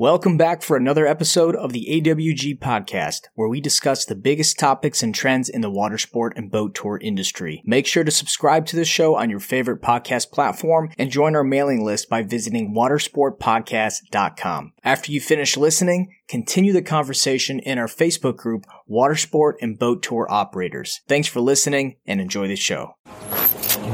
[0.00, 5.02] Welcome back for another episode of the AWG podcast, where we discuss the biggest topics
[5.02, 7.64] and trends in the water sport and boat tour industry.
[7.66, 11.42] Make sure to subscribe to the show on your favorite podcast platform and join our
[11.42, 14.72] mailing list by visiting watersportpodcast.com.
[14.84, 20.28] After you finish listening, continue the conversation in our Facebook group, Watersport and Boat Tour
[20.30, 21.00] Operators.
[21.08, 22.94] Thanks for listening and enjoy the show.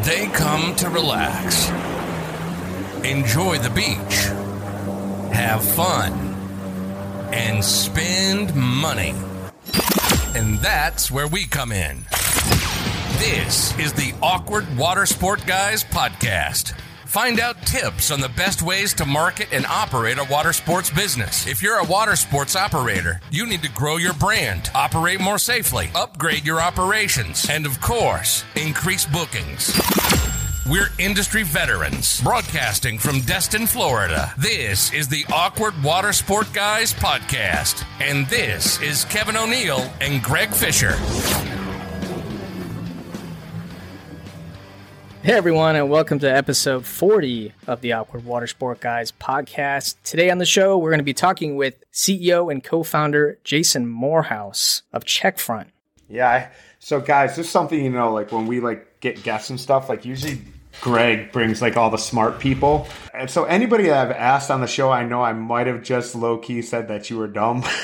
[0.03, 1.71] They come to relax,
[3.03, 4.34] enjoy the beach
[5.35, 6.13] have fun,
[7.33, 9.15] and spend money.
[10.37, 12.05] And that's where we come in.
[13.19, 16.75] This is the Awkward Water Sport Guys podcast.
[17.07, 21.47] Find out tips on the best ways to market and operate a water sports business.
[21.47, 25.91] If you're a water sports operator, you need to grow your brand, operate more safely,
[25.95, 29.73] upgrade your operations, and of course, increase bookings.
[30.67, 34.33] We're industry veterans broadcasting from Destin, Florida.
[34.39, 37.85] This is the Awkward Water Sport Guys podcast.
[38.01, 40.93] And this is Kevin O'Neill and Greg Fisher.
[45.23, 49.97] Hey everyone, and welcome to episode 40 of the Awkward Water Sport Guys podcast.
[50.03, 53.87] Today on the show, we're going to be talking with CEO and co founder Jason
[53.87, 55.67] Morehouse of Checkfront.
[56.09, 56.49] Yeah.
[56.79, 59.91] So, guys, this is something you know, like when we like get guests and stuff,
[59.91, 60.41] like usually
[60.81, 62.89] Greg brings like all the smart people.
[63.13, 66.15] And so anybody that I've asked on the show, I know I might have just
[66.15, 67.65] low key said that you were dumb.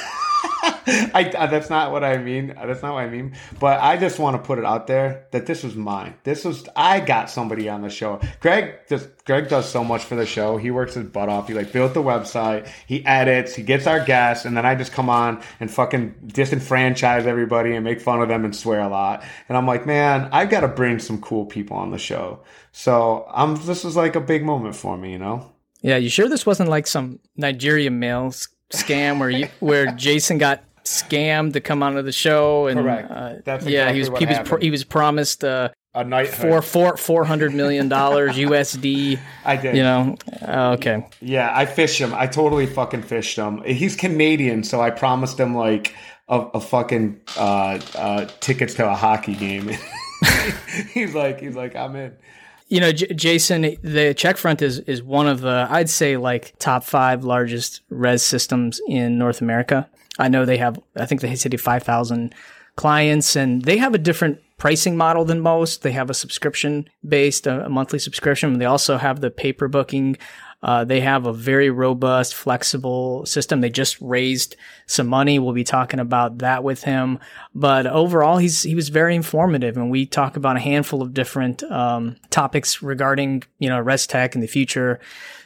[1.15, 2.49] I, uh, that's not what I mean.
[2.49, 3.37] That's not what I mean.
[3.59, 6.15] But I just want to put it out there that this was mine.
[6.25, 8.21] This was I got somebody on the show.
[8.41, 10.57] Greg just Greg does so much for the show.
[10.57, 11.49] He works his butt off.
[11.49, 12.69] He like built the website.
[12.87, 13.55] He edits.
[13.55, 17.85] He gets our guests, and then I just come on and fucking disenfranchise everybody and
[17.85, 19.23] make fun of them and swear a lot.
[19.49, 22.41] And I'm like, man, I've got to bring some cool people on the show.
[22.73, 23.57] So I'm.
[23.67, 25.53] This is like a big moment for me, you know.
[25.83, 28.33] Yeah, you sure this wasn't like some Nigerian mail
[28.73, 33.11] scam where you where Jason got scammed to come onto the show and Correct.
[33.11, 34.63] Uh, That's exactly yeah he was he was happened.
[34.63, 39.19] he was promised uh, a night four four four hundred million dollars USD.
[39.45, 39.77] I did.
[39.77, 41.07] You know, uh, okay.
[41.21, 42.15] Yeah, I fished him.
[42.15, 43.63] I totally fucking fished him.
[43.65, 45.95] He's Canadian, so I promised him like
[46.29, 49.71] a, a fucking uh, uh, tickets to a hockey game.
[50.93, 52.17] he's like, he's like, I'm in.
[52.71, 56.85] You know, J- Jason, the Checkfront is is one of the I'd say like top
[56.85, 59.91] five largest res systems in North America.
[60.21, 62.35] I know they have, I think they said 5,000
[62.77, 65.83] clients and they have a different pricing model than most.
[65.83, 68.53] They have a subscription based, uh, a, monthly subscription.
[68.53, 70.19] And they also have the paper booking.
[70.63, 73.61] Uh, they have a very robust, flexible system.
[73.61, 74.57] They just raised
[74.87, 75.39] some money.
[75.39, 77.19] We'll be talking about that with him.
[77.55, 81.63] But overall, he's he was very informative, and we talk about a handful of different
[81.65, 85.01] um, topics regarding you know res tech in the future.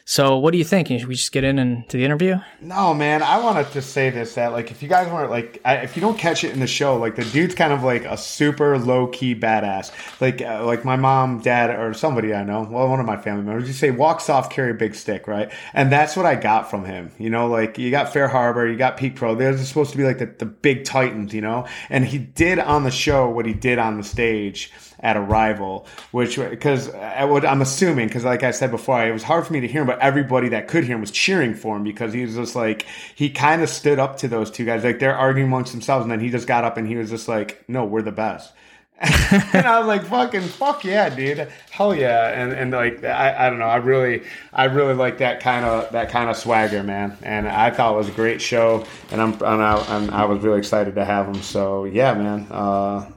[0.06, 0.88] So, what do you think?
[0.88, 2.36] Should we just get in and to the interview?
[2.60, 3.22] No, man.
[3.22, 5.96] I want to just say this: that like, if you guys weren't like, I, if
[5.96, 8.78] you don't catch it in the show, like the dude's kind of like a super
[8.78, 9.92] low key badass.
[10.20, 13.44] Like, uh, like my mom, dad, or somebody I know, well, one of my family
[13.44, 15.50] members, you say walks off, carry a big stick, right?
[15.72, 17.10] And that's what I got from him.
[17.18, 19.34] You know, like you got FareHarbor, you got Peek Pro.
[19.34, 21.66] They're supposed to be like the, the big titans, you know.
[21.88, 24.70] And he did on the show what he did on the stage
[25.04, 29.52] at Arival, which because I'm assuming because like I said before, it was hard for
[29.52, 32.14] me to hear him, but everybody that could hear him was cheering for him because
[32.14, 35.16] he was just like he kind of stood up to those two guys, like they're
[35.16, 37.84] arguing amongst themselves, and then he just got up and he was just like, "No,
[37.84, 38.52] we're the best."
[39.00, 43.50] and I was like, "Fucking fuck yeah, dude, hell yeah!" And and like I, I
[43.50, 44.22] don't know, I really
[44.54, 47.18] I really like that kind of that kind of swagger, man.
[47.22, 50.42] And I thought it was a great show, and I'm and I, and I was
[50.42, 51.42] really excited to have him.
[51.42, 52.46] So yeah, man.
[52.50, 53.10] Uh,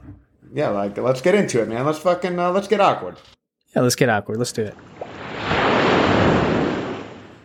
[0.52, 1.84] yeah, like let's get into it, man.
[1.86, 3.16] Let's fucking uh, let's get awkward.
[3.74, 4.38] Yeah, let's get awkward.
[4.38, 4.74] Let's do it.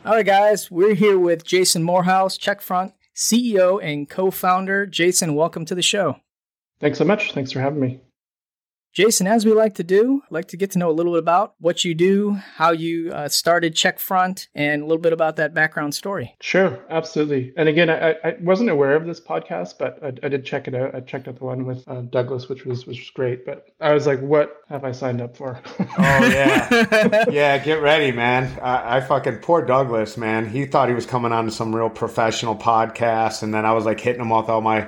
[0.06, 4.86] All right, guys, we're here with Jason Morehouse, Checkfront CEO and co-founder.
[4.86, 6.18] Jason, welcome to the show.
[6.80, 7.34] Thanks so much.
[7.34, 8.00] Thanks for having me.
[8.94, 11.20] Jason, as we like to do, I'd like to get to know a little bit
[11.20, 15.52] about what you do, how you uh, started Checkfront, and a little bit about that
[15.52, 16.36] background story.
[16.42, 17.54] Sure, absolutely.
[17.58, 20.76] And again, I, I wasn't aware of this podcast, but I, I, did check it
[20.76, 20.94] out.
[20.94, 23.48] I checked out the one with uh, Douglas, which was which was great.
[23.48, 25.60] But I was like, what have I signed up for?
[25.80, 27.58] oh yeah, yeah.
[27.58, 28.60] Get ready, man.
[28.62, 30.48] I, I fucking poor Douglas, man.
[30.48, 33.86] He thought he was coming on to some real professional podcast, and then I was
[33.86, 34.88] like hitting him with all my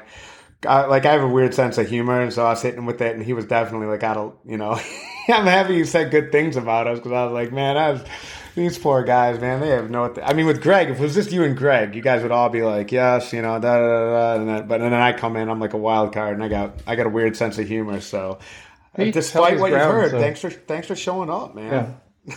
[0.67, 3.01] I, like I have a weird sense of humor, and so I was hitting with
[3.01, 4.79] it, and he was definitely like, "I don't, you know."
[5.27, 8.03] I'm happy you said good things about us because I was like, man, I was,
[8.53, 10.07] these poor guys, man, they have no.
[10.07, 12.31] Th- I mean, with Greg, if it was just you and Greg, you guys would
[12.31, 15.01] all be like, yes, you know, da da da, da and then, but and then
[15.01, 17.35] I come in, I'm like a wild card, and I got I got a weird
[17.35, 18.01] sense of humor.
[18.01, 18.37] So,
[18.95, 21.97] He despite what you've heard, so- thanks for thanks for showing up, man.
[22.27, 22.35] Yeah.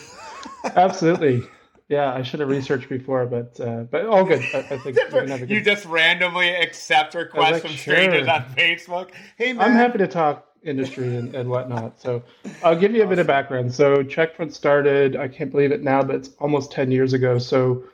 [0.65, 1.43] absolutely.
[1.89, 4.43] Yeah, I should have researched before, but uh, but all good.
[4.53, 5.49] I, I think good...
[5.49, 7.95] you just randomly accept requests like, from sure.
[7.95, 9.11] strangers on Facebook.
[9.37, 9.71] Hey, man.
[9.71, 12.01] I'm happy to talk industry and, and whatnot.
[12.01, 12.23] So
[12.63, 13.73] I'll give you a bit of background.
[13.73, 17.39] So Checkfront started, I can't believe it now, but it's almost 10 years ago.
[17.39, 17.85] So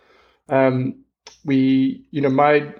[0.48, 1.04] um,
[1.44, 2.74] we, you know, my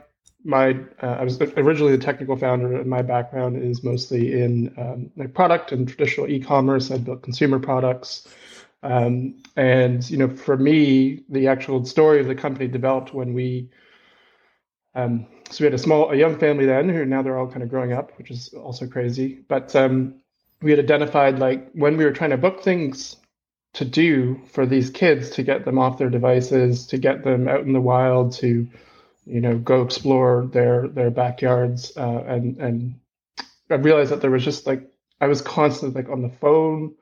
[0.44, 5.10] my uh, I was originally the technical founder, and my background is mostly in um,
[5.16, 6.90] like product and traditional e-commerce.
[6.90, 8.28] I built consumer products,
[8.84, 13.70] um, and you know, for me, the actual story of the company developed when we.
[14.94, 17.62] Um, so we had a small, a young family then, who now they're all kind
[17.62, 19.40] of growing up, which is also crazy.
[19.48, 20.20] But um,
[20.62, 23.16] we had identified like when we were trying to book things
[23.74, 27.60] to do for these kids to get them off their devices, to get them out
[27.60, 28.68] in the wild, to
[29.26, 33.00] you know go explore their their backyards, uh, and and
[33.70, 34.90] I realized that there was just like
[35.20, 36.94] I was constantly like on the phone.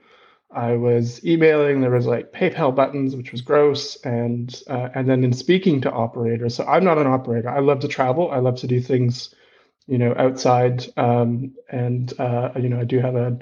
[0.54, 1.80] I was emailing.
[1.80, 5.90] There was like PayPal buttons, which was gross, and uh, and then in speaking to
[5.90, 6.54] operators.
[6.54, 7.48] So I'm not an operator.
[7.48, 8.30] I love to travel.
[8.30, 9.34] I love to do things,
[9.86, 10.86] you know, outside.
[10.96, 13.38] Um, and uh, you know, I do have a.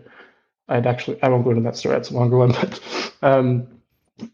[0.68, 1.96] I'd actually I won't go into that story.
[1.96, 2.80] It's a longer one, but
[3.22, 3.66] um,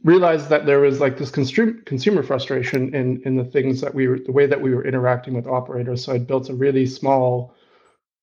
[0.04, 4.06] realized that there was like this consumer consumer frustration in in the things that we
[4.06, 6.04] were the way that we were interacting with operators.
[6.04, 7.55] So I'd built a really small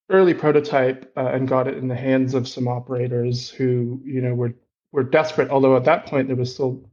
[0.09, 4.33] early prototype uh, and got it in the hands of some operators who you know
[4.35, 4.53] were
[4.91, 5.49] were desperate.
[5.49, 6.89] Although at that point there was still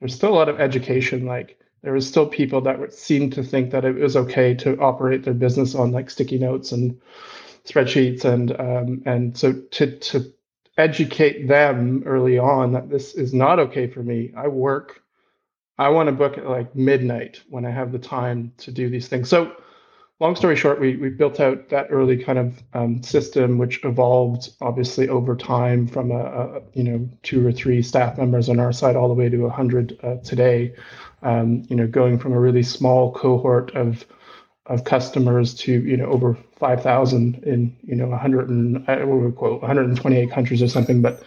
[0.00, 1.26] there's still a lot of education.
[1.26, 4.78] Like there was still people that would seem to think that it was okay to
[4.80, 7.00] operate their business on like sticky notes and
[7.64, 10.32] spreadsheets and um, and so to to
[10.78, 14.32] educate them early on that this is not okay for me.
[14.36, 15.02] I work.
[15.78, 19.08] I want to book at like midnight when I have the time to do these
[19.08, 19.28] things.
[19.28, 19.52] So,
[20.20, 24.50] long story short, we, we built out that early kind of um, system, which evolved
[24.60, 28.72] obviously over time from a, a, you know two or three staff members on our
[28.72, 30.74] side all the way to a hundred uh, today.
[31.22, 34.04] Um, you know, going from a really small cohort of
[34.66, 39.60] of customers to you know over 5,000 in you know 100 and I would quote
[39.60, 41.02] 128 countries or something.
[41.02, 41.22] But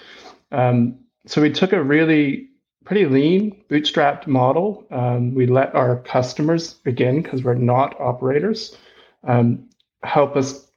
[0.52, 2.50] um, so we took a really
[2.86, 4.86] pretty lean bootstrapped model.
[4.92, 8.78] Um, we let our customers again because we're not operators
[9.24, 9.70] um,
[10.04, 10.68] help us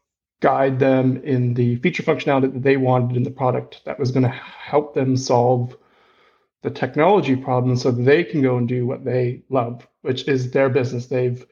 [0.40, 4.22] guide them in the feature functionality that they wanted in the product that was going
[4.22, 5.76] to help them solve
[6.62, 10.68] the technology problem so they can go and do what they love, which is their
[10.68, 11.06] business.
[11.06, 11.44] They've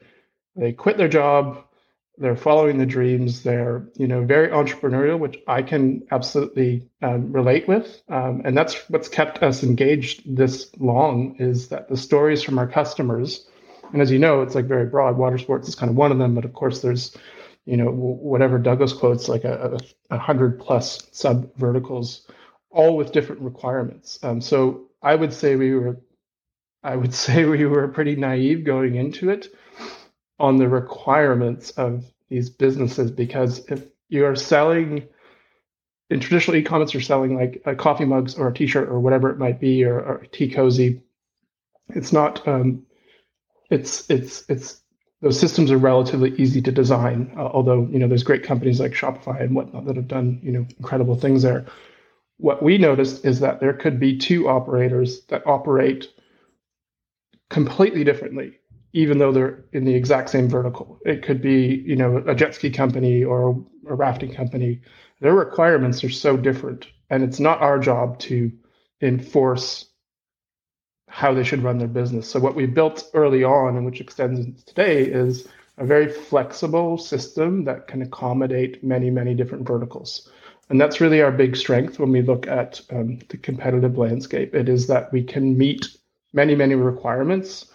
[0.55, 1.63] they quit their job,
[2.17, 7.67] they're following the dreams, they're you know very entrepreneurial, which I can absolutely um, relate
[7.67, 11.35] with, um, and that's what's kept us engaged this long.
[11.37, 13.47] Is that the stories from our customers,
[13.93, 15.17] and as you know, it's like very broad.
[15.17, 17.15] Water sports is kind of one of them, but of course there's
[17.65, 19.77] you know whatever Douglas quotes like a,
[20.09, 22.25] a, hundred plus sub verticals,
[22.71, 24.17] all with different requirements.
[24.23, 26.01] Um, so I would say we were,
[26.83, 29.49] I would say we were pretty naive going into it
[30.39, 35.07] on the requirements of these businesses because if you are selling
[36.09, 39.37] in traditional e-commerce you're selling like a coffee mugs or a t-shirt or whatever it
[39.37, 41.01] might be or, or a tea cozy
[41.89, 42.85] it's not um,
[43.69, 44.81] it's it's it's
[45.21, 48.91] those systems are relatively easy to design uh, although you know there's great companies like
[48.91, 51.65] shopify and whatnot that have done you know incredible things there.
[52.39, 56.07] What we noticed is that there could be two operators that operate
[57.49, 58.59] completely differently
[58.93, 60.99] even though they're in the exact same vertical.
[61.05, 64.81] It could be, you know, a jet ski company or a rafting company.
[65.19, 68.51] Their requirements are so different, and it's not our job to
[69.01, 69.85] enforce
[71.09, 72.29] how they should run their business.
[72.29, 75.47] So what we built early on, and which extends today, is
[75.77, 80.29] a very flexible system that can accommodate many, many different verticals.
[80.69, 84.53] And that's really our big strength when we look at um, the competitive landscape.
[84.53, 85.87] It is that we can meet
[86.33, 87.67] many, many requirements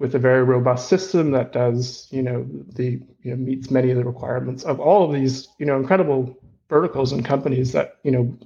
[0.00, 3.98] with a very robust system that does, you know, the you know, meets many of
[3.98, 6.36] the requirements of all of these, you know, incredible
[6.70, 8.36] verticals and companies that, you know,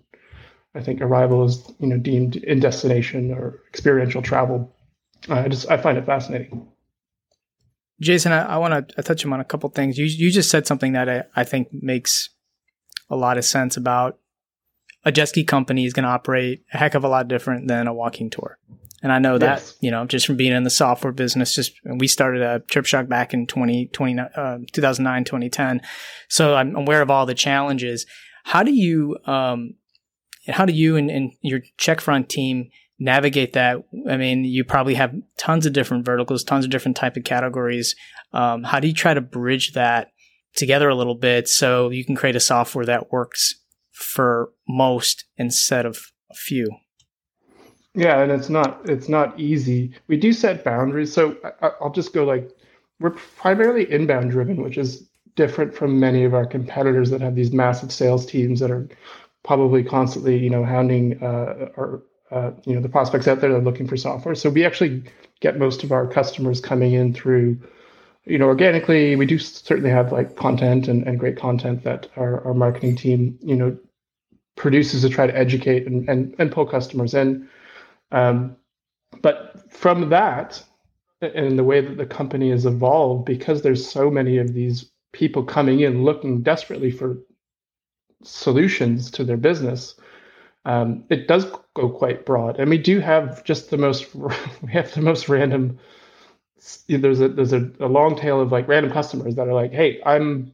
[0.75, 4.75] I think Arival is, you know, deemed in destination or experiential travel.
[5.31, 6.69] Uh, I just I find it fascinating.
[8.01, 9.97] Jason, I, I want to touch him on a couple things.
[9.97, 12.31] You you just said something that I, I think makes
[13.09, 14.19] a lot of sense about
[15.05, 17.87] a jet ski company is going to operate a heck of a lot different than
[17.87, 18.59] a walking tour.
[19.05, 19.77] And I know that, yes.
[19.83, 23.35] you know, just from being in the software business, just we started a TripShock back
[23.35, 25.83] in 20, 20 uh, 2009, 2010.
[26.31, 28.07] So I'm aware of all the challenges.
[28.45, 29.75] How do you, um,
[30.49, 33.85] how do you and, and your Checkfront team navigate that?
[34.09, 37.95] I mean, you probably have tons of different verticals, tons of different type of categories.
[38.33, 40.13] Um, how do you try to bridge that
[40.57, 43.61] together a little bit so you can create a software that works
[43.93, 46.71] for most instead of a few?
[47.95, 49.95] Yeah, and it's not it's not easy.
[50.09, 51.13] We do set boundaries.
[51.13, 52.51] So I, I'll just go like
[53.01, 57.53] we're primarily inbound driven, which is different from many of our competitors that have these
[57.53, 58.89] massive sales teams that are
[59.45, 63.59] probably constantly, you know, hounding uh, or uh, you know the prospects out there that
[63.59, 64.35] are looking for software.
[64.35, 65.05] So we actually
[65.41, 67.61] get most of our customers coming in through,
[68.25, 69.17] you know, organically.
[69.17, 73.39] We do certainly have like content and, and great content that our, our marketing team,
[73.43, 73.77] you know,
[74.57, 77.49] produces to try to educate and, and, and pull customers in.
[78.15, 78.57] Um,
[79.23, 80.63] but from that,
[81.23, 85.45] and the way that the company has evolved, because there's so many of these people
[85.45, 87.19] coming in looking desperately for
[88.25, 89.97] solutions to their business,
[90.65, 92.59] um, it does go quite broad.
[92.59, 94.15] And we do have just the most
[94.63, 95.79] we have the most random.
[96.89, 100.01] There's a there's a, a long tail of like random customers that are like, hey,
[100.07, 100.53] I'm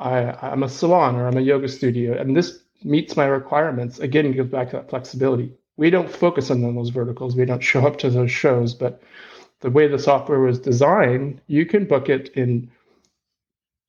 [0.00, 3.98] I, I'm a salon or I'm a yoga studio, and this meets my requirements.
[4.00, 5.54] Again, it goes back to that flexibility.
[5.76, 7.34] We don't focus on those verticals.
[7.36, 9.02] We don't show up to those shows, but
[9.60, 12.70] the way the software was designed, you can book it in,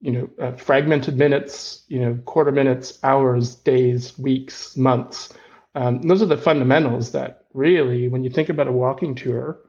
[0.01, 5.33] you know, uh, fragmented minutes, you know, quarter minutes, hours, days, weeks, months.
[5.75, 9.59] Um, those are the fundamentals that really, when you think about a walking tour,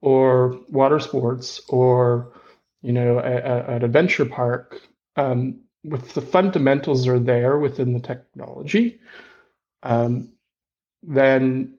[0.00, 2.32] or water sports, or
[2.82, 4.80] you know, a, a, an adventure park,
[5.16, 9.00] um, with the fundamentals are there within the technology,
[9.82, 10.32] um,
[11.02, 11.74] then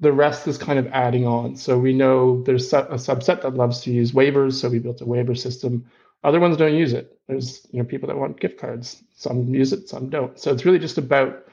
[0.00, 1.56] the rest is kind of adding on.
[1.56, 5.06] So we know there's a subset that loves to use waivers, so we built a
[5.06, 5.86] waiver system.
[6.24, 7.18] Other ones don't use it.
[7.28, 9.02] There's you know people that want gift cards.
[9.14, 10.38] Some use it, some don't.
[10.38, 11.46] So it's really just about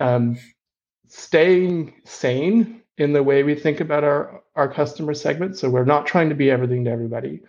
[0.00, 0.38] um,
[1.08, 5.58] staying sane in the way we think about our our customer segment.
[5.58, 7.40] So we're not trying to be everything to everybody.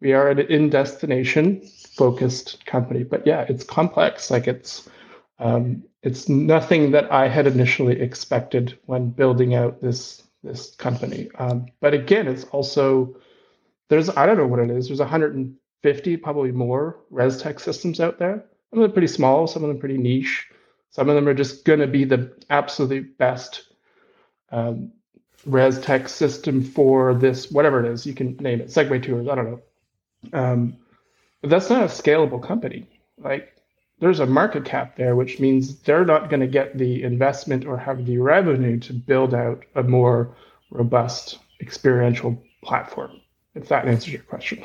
[0.00, 1.62] We are an in destination
[1.94, 4.30] focused company, but yeah, it's complex.
[4.30, 4.88] Like it's
[5.40, 11.28] um, it's nothing that I had initially expected when building out this this company.
[11.38, 13.16] Um, but again, it's also
[13.88, 14.88] there's I don't know what it is.
[14.88, 18.44] There's 150, probably more res tech systems out there.
[18.70, 20.46] Some of them are pretty small, some of them pretty niche.
[20.90, 23.64] Some of them are just going to be the absolute best
[24.50, 24.92] um,
[25.46, 28.06] res tech system for this, whatever it is.
[28.06, 29.28] You can name it, Segway Tours.
[29.28, 29.60] I don't know.
[30.32, 30.76] Um,
[31.40, 32.86] but that's not a scalable company.
[33.18, 33.59] Like
[34.00, 37.76] there's a market cap there, which means they're not going to get the investment or
[37.76, 40.34] have the revenue to build out a more
[40.70, 43.20] robust experiential platform.
[43.54, 44.64] If that answers your question.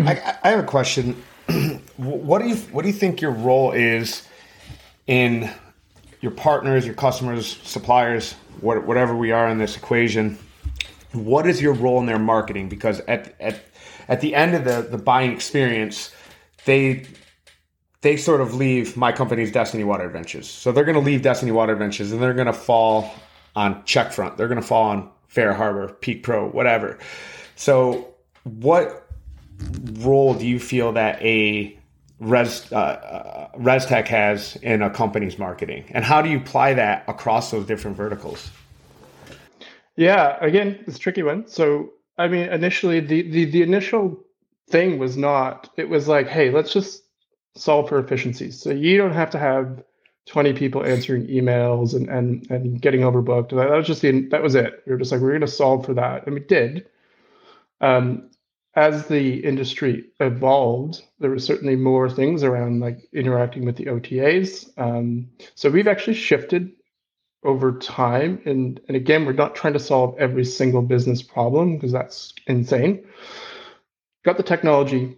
[0.00, 1.22] I, I have a question.
[1.96, 4.28] what do you what do you think your role is
[5.06, 5.50] in
[6.20, 10.38] your partners, your customers, suppliers, what, whatever we are in this equation?
[11.12, 12.68] What is your role in their marketing?
[12.68, 13.60] Because at at
[14.08, 16.10] at the end of the the buying experience,
[16.66, 17.06] they
[18.06, 20.48] they sort of leave my company's Destiny Water Adventures.
[20.48, 23.12] So they're going to leave Destiny Water Adventures and they're going to fall
[23.56, 24.36] on Checkfront.
[24.36, 27.00] They're going to fall on Fair Harbor, Peek Pro, whatever.
[27.56, 29.08] So what
[29.94, 31.76] role do you feel that a
[32.20, 37.04] res uh, uh, ResTech has in a company's marketing, and how do you apply that
[37.08, 38.52] across those different verticals?
[39.96, 41.48] Yeah, again, it's a tricky one.
[41.48, 44.16] So, I mean, initially, the the the initial
[44.68, 45.70] thing was not.
[45.76, 47.02] It was like, hey, let's just
[47.56, 48.60] solve for efficiencies.
[48.60, 49.82] So you don't have to have
[50.26, 53.50] 20 people answering emails and and and getting overbooked.
[53.50, 54.82] That was just the that was it.
[54.86, 56.88] We were just like we're going to solve for that, and we did.
[57.80, 58.30] Um,
[58.74, 64.70] as the industry evolved, there were certainly more things around like interacting with the OTAs.
[64.76, 66.72] Um, so we've actually shifted
[67.42, 71.92] over time, and and again, we're not trying to solve every single business problem because
[71.92, 73.06] that's insane.
[74.24, 75.16] Got the technology,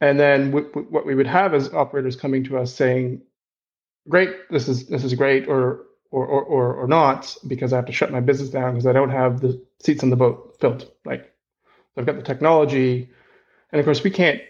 [0.00, 3.22] and then w- w- what we would have is operators coming to us saying,
[4.08, 7.86] "Great, this is this is great," or or or or, or not, because I have
[7.86, 10.90] to shut my business down because I don't have the seats on the boat filled.
[11.04, 11.32] Like
[11.96, 13.10] I've got the technology,
[13.72, 14.40] and of course we can't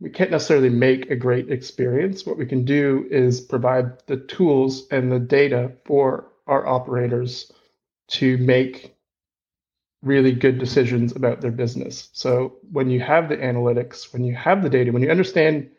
[0.00, 2.26] we can't necessarily make a great experience.
[2.26, 7.50] What we can do is provide the tools and the data for our operators
[8.08, 8.93] to make
[10.04, 12.10] really good decisions about their business.
[12.12, 15.70] So when you have the analytics, when you have the data, when you understand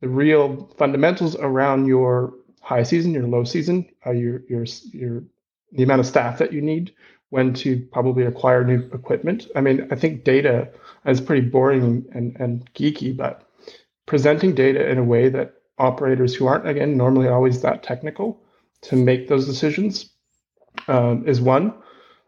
[0.00, 5.24] the real fundamentals around your high season, your low season, uh, your your your
[5.72, 6.94] the amount of staff that you need,
[7.30, 9.46] when to probably acquire new equipment.
[9.56, 10.68] I mean, I think data
[11.06, 13.48] is pretty boring and, and geeky, but
[14.06, 18.42] presenting data in a way that operators who aren't again normally always that technical
[18.82, 20.10] to make those decisions
[20.88, 21.72] um, is one.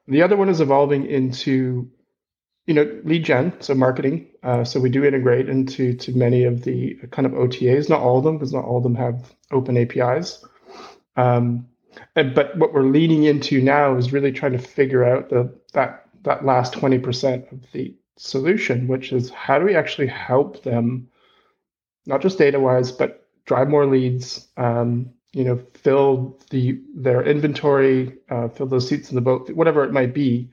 [0.07, 1.91] The other one is evolving into,
[2.67, 4.29] you know, lead gen, so marketing.
[4.43, 8.19] Uh, so we do integrate into to many of the kind of OTAs, not all
[8.19, 10.45] of them, because not all of them have open APIs.
[11.17, 11.67] Um,
[12.17, 16.05] and, but what we're leaning into now is really trying to figure out the that
[16.23, 21.09] that last 20% of the solution, which is how do we actually help them,
[22.07, 28.17] not just data wise, but drive more leads, um, you know, fill the their inventory,
[28.31, 30.50] uh, fill those seats in the boat, whatever it might be,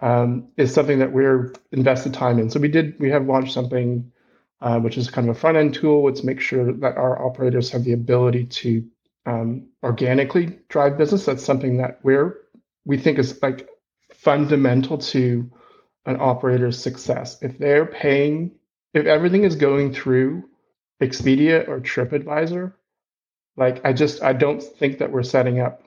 [0.00, 2.50] um, is something that we're invested time in.
[2.50, 4.12] So we did we have launched something
[4.60, 7.70] uh, which is kind of a front end tool to make sure that our operators
[7.70, 8.84] have the ability to
[9.26, 11.26] um, organically drive business.
[11.26, 12.38] That's something that we're
[12.84, 13.68] we think is like
[14.14, 15.50] fundamental to
[16.06, 17.42] an operator's success.
[17.42, 18.52] If they're paying,
[18.94, 20.44] if everything is going through
[21.02, 22.72] Expedia or TripAdvisor,
[23.56, 25.82] like I just I don't think that we're setting up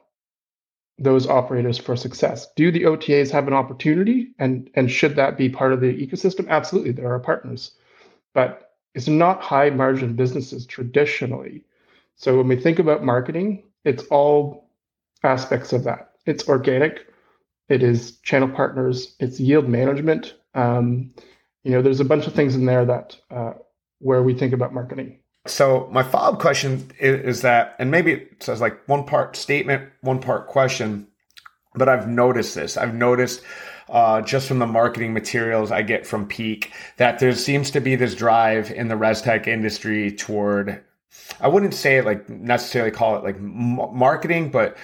[0.97, 2.47] those operators for success.
[2.55, 6.47] Do the OTAs have an opportunity and and should that be part of the ecosystem?
[6.49, 7.71] Absolutely, there are partners.
[8.33, 11.63] But it's not high margin businesses traditionally.
[12.15, 14.69] So when we think about marketing, it's all
[15.23, 16.11] aspects of that.
[16.25, 17.07] It's organic,
[17.69, 20.35] it is channel partners, it's yield management.
[20.53, 21.13] Um,
[21.63, 23.53] you know, there's a bunch of things in there that uh,
[23.99, 25.18] where we think about marketing.
[25.48, 29.36] So my follow up question is, is, that, and maybe it says like one part
[29.36, 31.08] statement, one part question,
[31.75, 32.77] but I've noticed this.
[32.77, 33.41] I've noticed
[33.89, 37.96] uh, just from the marketing materials I get from Peek that there seems to be
[37.96, 40.84] this drive in the res tech industry toward,
[41.39, 44.77] I wouldn't say like necessarily call it like m- marketing, but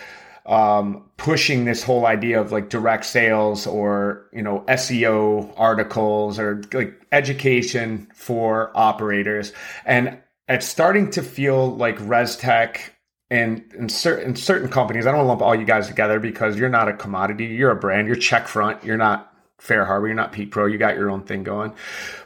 [0.45, 6.61] um, pushing this whole idea of like direct sales or you know SEO articles or
[6.71, 9.53] like education for operators,
[9.85, 12.79] and it's starting to feel like ResTech
[13.29, 15.07] and in certain certain companies.
[15.07, 17.45] I don't lump all you guys together because you're not a commodity.
[17.45, 18.07] You're a brand.
[18.07, 18.83] You're Checkfront.
[18.83, 20.07] You're not FareHarbor.
[20.07, 20.67] You're not Peek Pro.
[20.67, 21.73] You got your own thing going.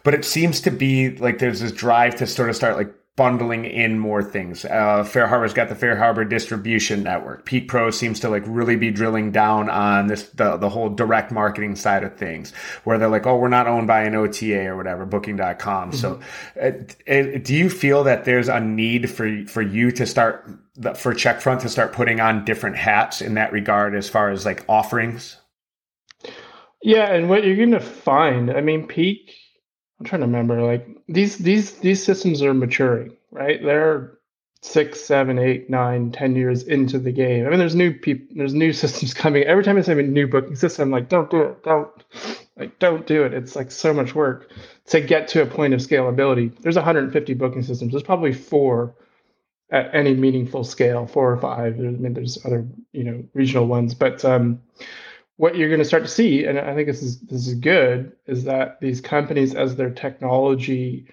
[0.03, 3.65] But it seems to be like there's this drive to sort of start like bundling
[3.65, 4.63] in more things.
[4.63, 7.43] Uh, FareHarbor's got the FareHarbor distribution network.
[7.43, 11.29] Peek Pro seems to like really be drilling down on this the, the whole direct
[11.29, 12.53] marketing side of things,
[12.85, 15.91] where they're like, oh, we're not owned by an OTA or whatever, Booking.com.
[15.91, 15.97] Mm-hmm.
[15.97, 16.21] So,
[16.61, 20.49] uh, do you feel that there's a need for for you to start
[20.95, 24.63] for Checkfront to start putting on different hats in that regard, as far as like
[24.69, 25.35] offerings?
[26.81, 29.35] Yeah, and what you're going to find, I mean, Peek
[29.99, 30.61] I'm trying to remember.
[30.61, 33.61] Like these these these systems are maturing, right?
[33.61, 34.17] They're
[34.61, 37.45] six, seven, eight, nine, ten years into the game.
[37.45, 39.43] I mean, there's new people, there's new systems coming.
[39.43, 41.89] Every time I say a new booking system, I'm like, don't do it, don't,
[42.57, 43.33] like, don't do it.
[43.33, 44.51] It's like so much work
[44.87, 46.55] to get to a point of scalability.
[46.59, 47.91] There's 150 booking systems.
[47.91, 48.95] There's probably four
[49.71, 51.75] at any meaningful scale, four or five.
[51.75, 54.61] I mean, there's other, you know, regional ones, but um,
[55.37, 58.11] what you're going to start to see, and I think this is this is good,
[58.25, 61.07] is that these companies, as their technology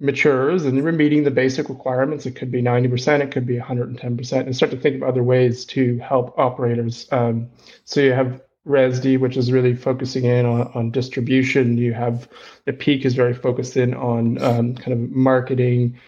[0.00, 4.40] matures and they're meeting the basic requirements, it could be 90%, it could be 110%,
[4.40, 7.08] and start to think of other ways to help operators.
[7.10, 7.48] Um,
[7.84, 11.78] so you have Rezdy, which is really focusing in on, on distribution.
[11.78, 12.28] You have
[12.66, 15.98] the Peek is very focused in on um, kind of marketing.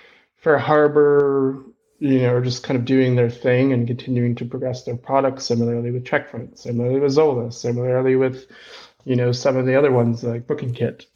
[0.44, 1.64] FareHarbor,
[1.98, 5.46] you know, are just kind of doing their thing and continuing to progress their products.
[5.46, 8.46] Similarly with Checkfront, similarly with Xola, similarly with,
[9.04, 11.06] you know, some of the other ones like Bookingkit.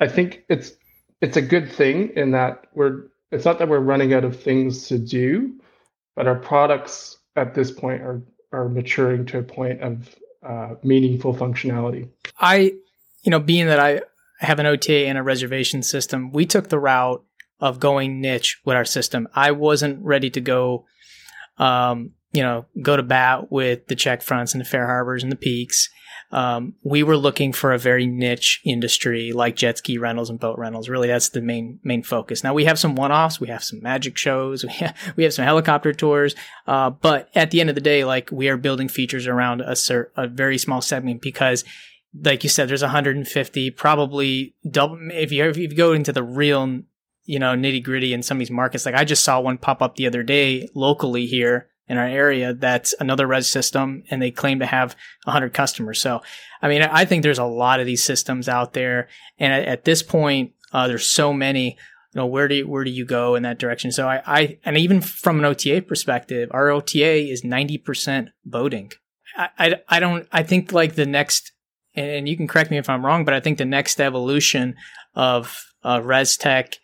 [0.00, 0.72] I think it's
[1.22, 4.88] it's a good thing in that we're it's not that we're running out of things
[4.88, 5.54] to do,
[6.14, 11.34] but our products at this point are are maturing to a point of uh, meaningful
[11.34, 12.08] functionality.
[12.38, 12.74] I,
[13.22, 14.02] you know, being that I
[14.40, 17.24] have an OTA and a reservation system, we took the route
[17.60, 19.28] of going niche with our system.
[19.34, 20.84] I wasn't ready to go,
[21.58, 25.88] um, you know, go to bat with the Checkfronts and the FareHarbors and the Peeks.
[26.32, 30.58] Um, we were looking for a very niche industry like jet ski rentals and boat
[30.58, 30.88] rentals.
[30.88, 32.42] Really, that's the main main focus.
[32.42, 35.34] Now we have some one offs, we have some magic shows, we have, we have
[35.34, 36.34] some helicopter tours,
[36.66, 39.76] uh, but at the end of the day, like we are building features around a
[40.16, 41.64] a very small segment because
[42.24, 44.98] like you said, there's 150, probably double.
[45.12, 46.82] If you if you go into the real
[47.24, 48.84] you know, nitty gritty in some of these markets.
[48.84, 52.54] Like I just saw one pop up the other day locally here in our area
[52.54, 56.00] that's another res system and they claim to have 100 customers.
[56.00, 56.22] So,
[56.62, 59.08] I mean, I think there's a lot of these systems out there.
[59.38, 61.76] And at, at this point, uh, there's so many,
[62.14, 63.92] you know, where do you, where do you go in that direction?
[63.92, 68.92] So I, I, and even from an OTA perspective, our OTA is 90% boating.
[69.36, 71.52] I, I, I don't, I think like the next,
[71.94, 74.76] and you can correct me if I'm wrong, but I think the next evolution
[75.14, 76.76] of uh, res tech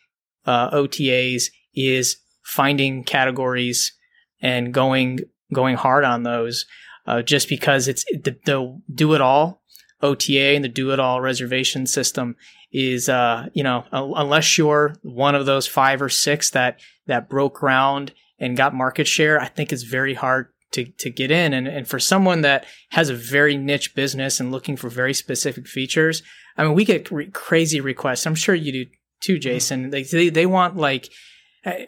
[0.44, 1.44] uh, OTAs
[1.74, 3.94] is finding categories
[4.40, 5.20] and going
[5.52, 6.66] going hard on those.
[7.06, 9.62] Uh, just because it's the, the do it all
[10.02, 12.36] OTA and the do it all reservation system
[12.70, 17.54] is uh, you know unless you're one of those five or six that that broke
[17.54, 21.52] ground and got market share, I think it's very hard to, to get in.
[21.52, 25.66] And, and for someone that has a very niche business and looking for very specific
[25.66, 26.22] features,
[26.56, 28.26] I mean, we get re- crazy requests.
[28.26, 28.86] I'm sure you do
[29.20, 29.90] too, Jason.
[29.90, 31.10] They, they, they want like,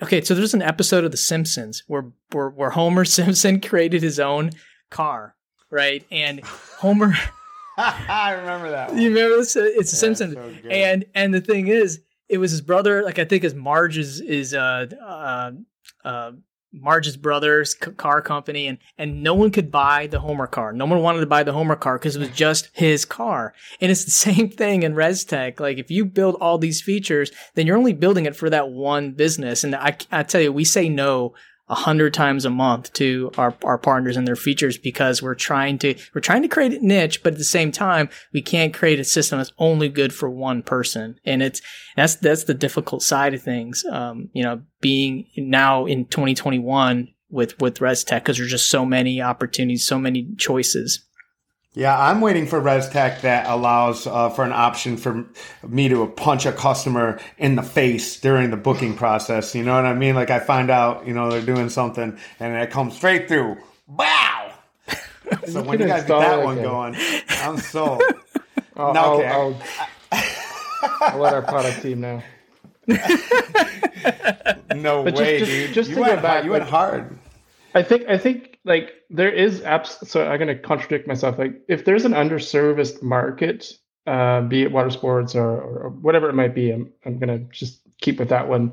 [0.02, 4.18] okay, so there's an episode of The Simpsons where, where, where Homer Simpson created his
[4.20, 4.50] own
[4.90, 5.34] car,
[5.70, 6.04] right?
[6.10, 7.14] And Homer.
[7.76, 8.90] I remember that.
[8.90, 9.00] One.
[9.00, 9.56] You remember this?
[9.56, 10.34] It's The Simpsons.
[10.34, 13.98] So and, and the thing is, it was his brother, like I think his Marge
[13.98, 15.52] is, is, uh, uh,
[16.04, 16.32] uh,
[16.72, 20.72] Marge's brother's car company, and and no one could buy the Homer car.
[20.72, 23.54] No one wanted to buy the Homer car because it was just his car.
[23.80, 25.61] And it's the same thing in ResTech.
[25.61, 29.12] Like if you build all these features, then you're only building it for that one
[29.12, 29.64] business.
[29.64, 31.35] And I, I tell you, we say no
[31.70, 35.78] a hundred times a month to our, our partners and their features because we're trying
[35.78, 38.98] to we're trying to create a niche, but at the same time we can't create
[38.98, 41.16] a system that's only good for one person.
[41.24, 41.62] And it's
[41.96, 43.85] that's that's the difficult side of things.
[43.90, 49.22] Um, you know, being now in 2021 with with ResTech because there's just so many
[49.22, 51.06] opportunities, so many choices.
[51.72, 55.24] Yeah, I'm waiting for ResTech that allows uh, for an option for
[55.66, 59.54] me to punch a customer in the face during the booking process.
[59.54, 60.16] You know what I mean?
[60.16, 63.56] Like I find out, you know, they're doing something and it comes straight through.
[63.87, 64.52] Wow!
[65.46, 66.96] so when you guys get that one going,
[67.28, 68.02] I'm sold.
[68.76, 69.28] I'll, no, okay.
[69.28, 69.62] I'll,
[70.11, 70.24] I'll,
[71.02, 72.20] I'll, let our product team know.
[74.74, 75.72] no but way, just, dude.
[75.72, 77.16] Just you, went, back, you went hard.
[77.76, 80.06] I think I think like there is apps.
[80.06, 81.38] So I'm going to contradict myself.
[81.38, 83.72] Like if there's an underserviced market,
[84.06, 87.52] uh, be it water sports or, or whatever it might be, I'm I'm going to
[87.52, 88.72] just keep with that one.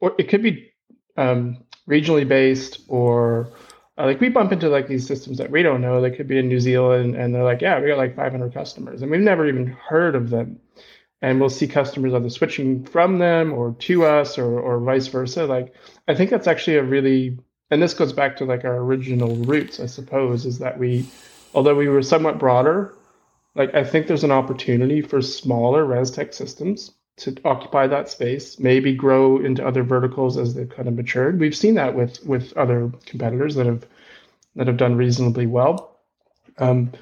[0.00, 0.70] Or it could be
[1.16, 3.52] um, regionally based, or
[3.98, 6.00] uh, like we bump into like these systems that we don't know.
[6.00, 9.02] They could be in New Zealand, and they're like, yeah, we got like 500 customers,
[9.02, 10.60] and we've never even heard of them.
[11.22, 15.46] And we'll see customers either switching from them or to us, or or vice versa.
[15.46, 15.74] Like
[16.08, 17.38] I think that's actually a really
[17.70, 21.06] and this goes back to like our original roots, I suppose, is that we,
[21.54, 22.94] although we were somewhat broader,
[23.54, 28.94] like I think there's an opportunity for smaller ResTech systems to occupy that space, maybe
[28.94, 31.40] grow into other verticals as they've kind of matured.
[31.40, 33.86] We've seen that with with other competitors that have
[34.56, 35.98] that have done reasonably well.
[36.58, 36.92] Um,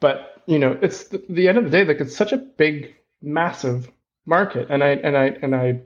[0.00, 2.94] but you know, it's the, the end of the day, like it's such a big,
[3.20, 3.90] massive
[4.26, 5.80] market, and I and I and I,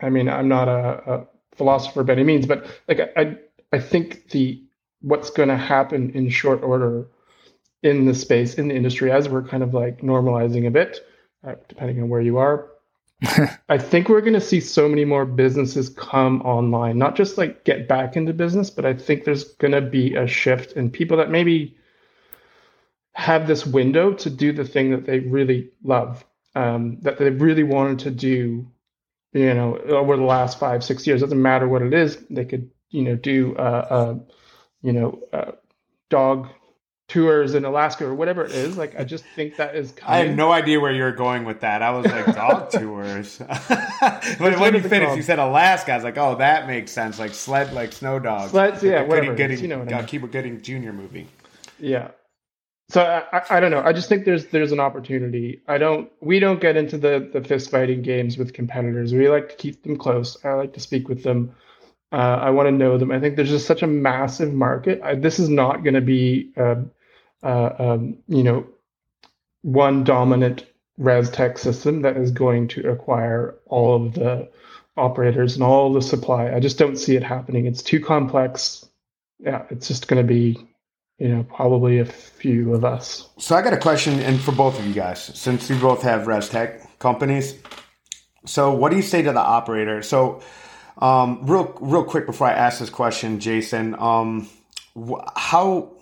[0.00, 1.26] I mean, I'm not a, a
[1.56, 3.36] philosopher by any means, but like I, I
[3.72, 4.62] I think the
[5.00, 7.08] what's going to happen in short order
[7.82, 11.00] in the space in the industry as we're kind of like normalizing a bit,
[11.46, 12.68] uh, depending on where you are.
[13.68, 17.64] I think we're going to see so many more businesses come online, not just like
[17.64, 21.16] get back into business, but I think there's going to be a shift in people
[21.16, 21.76] that maybe
[23.12, 27.64] have this window to do the thing that they really love, um, that they really
[27.64, 28.68] wanted to do,
[29.32, 31.20] you know, over the last five, six years.
[31.20, 32.18] It doesn't matter what it is.
[32.30, 34.14] They could you know do uh, uh,
[34.82, 35.52] you know uh,
[36.08, 36.48] dog
[37.08, 38.76] tours in Alaska or whatever it is.
[38.76, 39.92] Like I just think that is.
[39.92, 40.14] Coming.
[40.14, 41.82] I had no idea where you're going with that.
[41.82, 45.92] I was like dog tours, but when you finished, you said Alaska.
[45.92, 47.18] I was like, oh, that makes sense.
[47.18, 48.52] Like sled, like snow dogs.
[48.52, 49.34] Sleds, yeah, like whatever.
[49.34, 50.06] Goody, you know, what I mean.
[50.06, 51.26] Cuba Gooding Junior movie.
[51.78, 52.10] Yeah.
[52.90, 53.82] So I, I, don't know.
[53.82, 55.60] I just think there's there's an opportunity.
[55.68, 56.10] I don't.
[56.20, 59.12] We don't get into the the fist fighting games with competitors.
[59.12, 60.42] We like to keep them close.
[60.42, 61.54] I like to speak with them.
[62.10, 63.10] Uh, I want to know them.
[63.10, 65.00] I think there's just such a massive market.
[65.02, 66.76] I, this is not going to be, uh,
[67.42, 68.66] uh, um, you know,
[69.62, 70.64] one dominant
[70.96, 74.48] res tech system that is going to acquire all of the
[74.96, 76.52] operators and all the supply.
[76.52, 77.66] I just don't see it happening.
[77.66, 78.86] It's too complex.
[79.38, 80.58] Yeah, it's just going to be,
[81.18, 83.28] you know, probably a few of us.
[83.38, 86.26] So I got a question, and for both of you guys, since you both have
[86.26, 87.54] res tech companies.
[88.46, 90.02] So what do you say to the operator?
[90.02, 90.42] So
[90.98, 94.48] um, real, real quick before I ask this question, Jason, um,
[94.96, 95.92] wh- how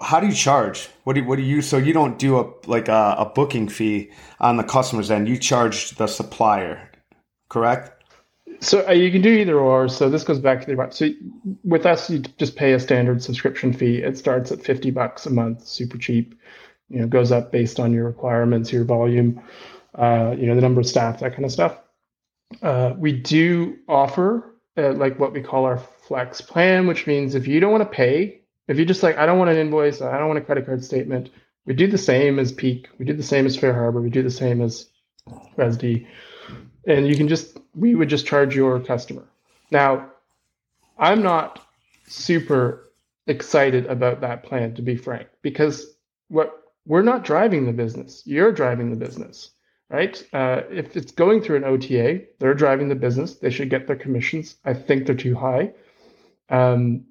[0.00, 0.88] how do you charge?
[1.04, 1.60] What do you, what do you?
[1.60, 5.28] So you don't do a like a, a booking fee on the customer's end.
[5.28, 6.90] You charge the supplier,
[7.48, 7.92] correct?
[8.60, 9.88] So uh, you can do either or.
[9.88, 11.10] So this goes back to the so
[11.64, 13.98] with us, you just pay a standard subscription fee.
[13.98, 16.34] It starts at fifty bucks a month, super cheap.
[16.88, 19.42] You know, goes up based on your requirements, your volume,
[19.94, 21.78] uh, you know, the number of staff, that kind of stuff.
[22.62, 27.46] Uh, we do offer uh, like what we call our flex plan, which means if
[27.46, 30.16] you don't want to pay, if you just like, I don't want an invoice, I
[30.18, 31.30] don't want a credit card statement,
[31.66, 34.30] we do the same as Peek, we do the same as FareHarbor, we do the
[34.30, 34.86] same as
[35.56, 36.06] Rezdy,
[36.86, 39.28] and you can just, we would just charge your customer.
[39.70, 40.10] Now,
[40.98, 41.66] I'm not
[42.06, 42.90] super
[43.26, 45.94] excited about that plan, to be frank, because
[46.28, 46.58] what
[46.88, 48.22] we're not driving the business.
[48.24, 49.50] You're driving the business
[49.90, 50.22] right?
[50.32, 53.36] Uh, if it's going through an OTA, they're driving the business.
[53.36, 54.56] They should get their commissions.
[54.64, 55.72] I think they're too high.
[56.50, 57.04] Um,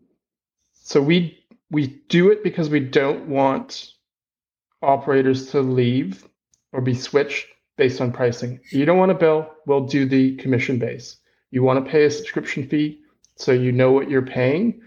[0.74, 1.38] so we
[1.70, 3.94] we do it because we don't want
[4.82, 6.28] operators to leave
[6.72, 8.60] or be switched based on pricing.
[8.72, 11.18] You don't want to bill, we'll do the commission base.
[11.52, 13.02] You want to pay a subscription fee
[13.38, 14.82] so you know what you're paying,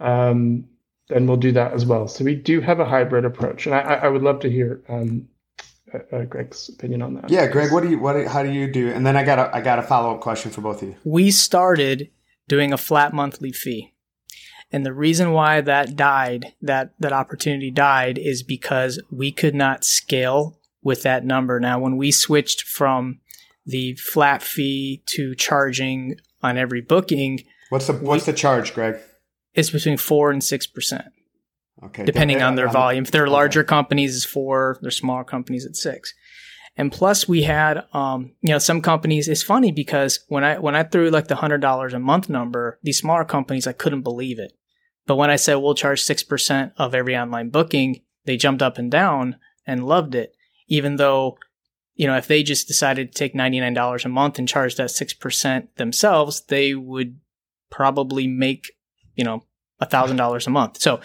[0.00, 0.64] um,
[1.08, 2.06] then we'll do that as well.
[2.06, 5.28] So we do have a hybrid approach, and I, I would love to hear um,
[5.92, 7.30] uh, uh, Greg's opinion on that.
[7.30, 8.90] Yeah, Greg, what do you what how do you do?
[8.90, 10.96] And then I got a I got a follow up question for both of you.
[11.04, 12.10] We started
[12.48, 13.92] doing a flat monthly fee.
[14.72, 19.84] And the reason why that died, that that opportunity died is because we could not
[19.84, 21.60] scale with that number.
[21.60, 23.20] Now when we switched from
[23.66, 28.96] the flat fee to charging on every booking, what's the what's we, the charge, Greg?
[29.54, 31.08] It's between 4 and 6%.
[31.86, 32.04] Okay.
[32.04, 33.04] Depending on their volume.
[33.04, 33.68] If they're larger okay.
[33.68, 34.78] companies, it's four.
[34.80, 36.14] They're smaller companies, it's six.
[36.76, 39.28] And plus, we had, um, you know, some companies.
[39.28, 42.80] It's funny because when I when I threw like the hundred dollars a month number,
[42.82, 44.52] these smaller companies, I couldn't believe it.
[45.06, 48.76] But when I said we'll charge six percent of every online booking, they jumped up
[48.78, 50.34] and down and loved it.
[50.66, 51.38] Even though,
[51.94, 54.74] you know, if they just decided to take ninety nine dollars a month and charge
[54.74, 57.20] that six percent themselves, they would
[57.70, 58.72] probably make,
[59.14, 59.44] you know,
[59.80, 60.80] thousand dollars a month.
[60.80, 61.00] So,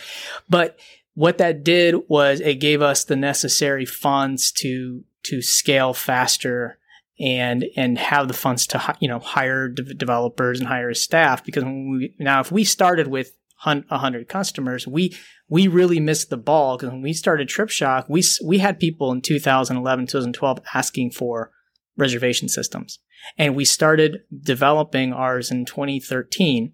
[0.49, 0.79] but
[1.15, 6.79] what that did was it gave us the necessary funds to to scale faster
[7.19, 11.63] and and have the funds to you know hire de- developers and hire staff because
[11.63, 15.13] we, now if we started with 100 customers we
[15.49, 19.21] we really missed the ball because when we started TripShock we we had people in
[19.21, 21.51] 2011 2012 asking for
[21.97, 22.99] reservation systems
[23.37, 26.71] and we started developing ours in 2013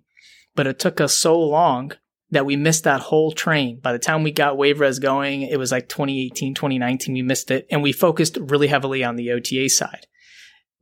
[0.56, 1.91] but it took us so long
[2.32, 3.80] that we missed that whole train.
[3.80, 7.68] By the time we got WaveRes going, it was like 2018, 2019, we missed it.
[7.70, 10.08] And we focused really heavily on the OTA side.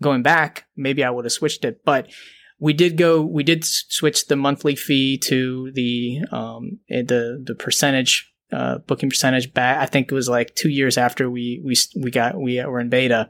[0.01, 2.09] Going back, maybe I would have switched it, but
[2.59, 7.55] we did go, we did switch the monthly fee to the, um, eh, the, the
[7.55, 9.79] percentage, uh, booking percentage back.
[9.79, 12.89] I think it was like two years after we, we, we got, we were in
[12.89, 13.29] beta.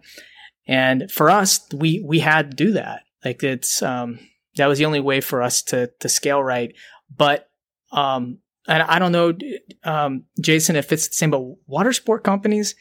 [0.68, 3.02] And for us, we, we had to do that.
[3.26, 4.20] Like it's, um,
[4.58, 6.74] that was the only way for us to, to scale right.
[7.16, 7.50] But
[7.92, 9.34] um, and I don't know,
[9.84, 12.76] um, Jason, if it's the same, but water sport companies,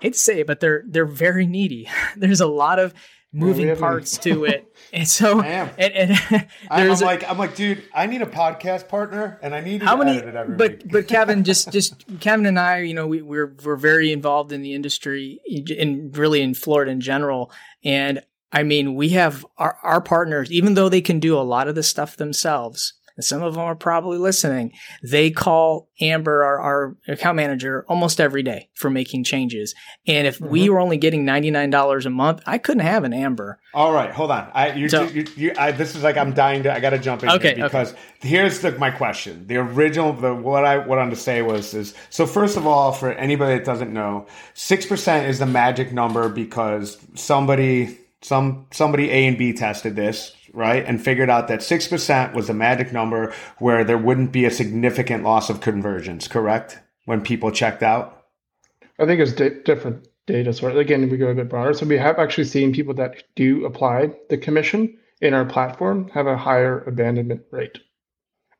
[0.00, 1.88] to say but they're they're very needy.
[2.16, 2.94] There's a lot of
[3.32, 5.40] moving parts to it, and so
[5.78, 9.82] and, and I'm like I'm like, dude, I need a podcast partner, and I need
[9.82, 10.20] how many?
[10.20, 10.92] but week.
[10.92, 14.62] but Kevin, just just Kevin and I, you know, we, we're we're very involved in
[14.62, 17.52] the industry, in really in Florida in general,
[17.84, 21.68] and I mean, we have our, our partners, even though they can do a lot
[21.68, 24.72] of the stuff themselves, and some of them are probably listening.
[25.02, 29.74] They call Amber, our, our account manager, almost every day for making changes.
[30.06, 30.48] And if mm-hmm.
[30.48, 33.58] we were only getting ninety nine dollars a month, I couldn't have an Amber.
[33.74, 34.48] All right, hold on.
[34.54, 36.72] I you, so, you, you I, this is like I'm dying to.
[36.72, 38.00] I got to jump in okay, because okay.
[38.20, 39.48] here's the, my question.
[39.48, 42.24] The original, the what I wanted to say was is so.
[42.24, 47.04] First of all, for anybody that doesn't know, six percent is the magic number because
[47.16, 50.84] somebody some somebody A and B tested this right?
[50.84, 55.24] And figured out that 6% was the magic number where there wouldn't be a significant
[55.24, 56.80] loss of conversions, correct?
[57.04, 58.26] When people checked out?
[58.98, 60.76] I think it's di- different data sort.
[60.76, 61.72] Again, we go a bit broader.
[61.72, 66.26] So we have actually seen people that do apply the commission in our platform have
[66.26, 67.78] a higher abandonment rate.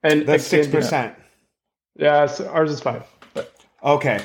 [0.02, 1.14] And that's six percent.
[1.96, 3.04] Yeah, so ours is five.
[3.34, 3.52] But.
[3.82, 4.22] Okay,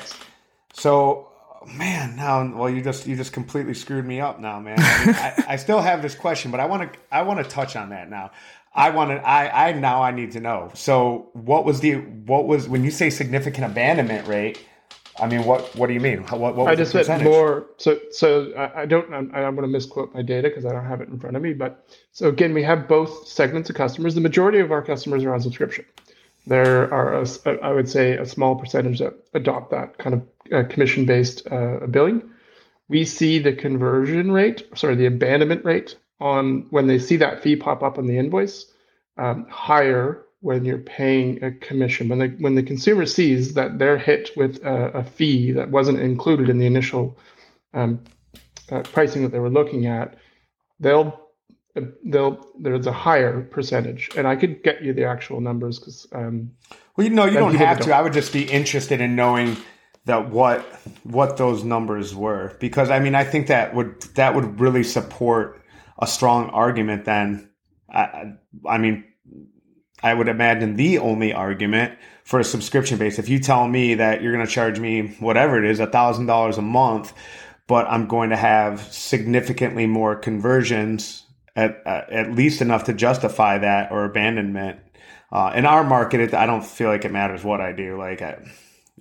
[0.72, 1.28] so
[1.66, 4.76] man, now well, you just you just completely screwed me up now, man.
[4.78, 7.48] I, mean, I, I, still have this question, but I want to I want to
[7.48, 8.30] touch on that now.
[8.74, 10.70] I want to I I now I need to know.
[10.74, 14.64] So, what was the what was when you say significant abandonment rate?
[15.20, 16.24] I mean, what what do you mean?
[16.24, 17.66] What, what I just said more.
[17.76, 20.86] So so I, I don't I'm, I'm going to misquote my data because I don't
[20.86, 21.52] have it in front of me.
[21.52, 24.14] But so again, we have both segments of customers.
[24.14, 25.84] The majority of our customers are on subscription.
[26.46, 27.26] There are, a,
[27.62, 32.22] I would say, a small percentage that adopt that kind of uh, commission-based uh, billing.
[32.88, 37.56] We see the conversion rate, sorry, the abandonment rate on when they see that fee
[37.56, 38.66] pop up on the invoice
[39.16, 42.08] um, higher when you're paying a commission.
[42.08, 46.00] When the when the consumer sees that they're hit with a, a fee that wasn't
[46.00, 47.18] included in the initial
[47.72, 48.00] um,
[48.70, 50.16] uh, pricing that they were looking at,
[50.78, 51.18] they'll
[52.04, 56.06] they'll there's a higher percentage, and I could get you the actual numbers because.
[56.12, 56.52] Um,
[56.96, 57.84] well, you know, you don't have to.
[57.84, 57.92] Don't.
[57.94, 59.56] I would just be interested in knowing
[60.06, 60.60] that what
[61.02, 65.64] what those numbers were because I mean I think that would that would really support
[65.98, 67.04] a strong argument.
[67.04, 67.50] Then,
[67.88, 68.34] I,
[68.68, 69.04] I mean,
[70.02, 73.18] I would imagine the only argument for a subscription base.
[73.18, 76.26] If you tell me that you're going to charge me whatever it is, a thousand
[76.26, 77.12] dollars a month,
[77.66, 81.22] but I'm going to have significantly more conversions
[81.56, 84.80] at at least enough to justify that or abandonment.
[85.30, 87.96] Uh, in our market, it, I don't feel like it matters what I do.
[87.96, 88.38] Like I,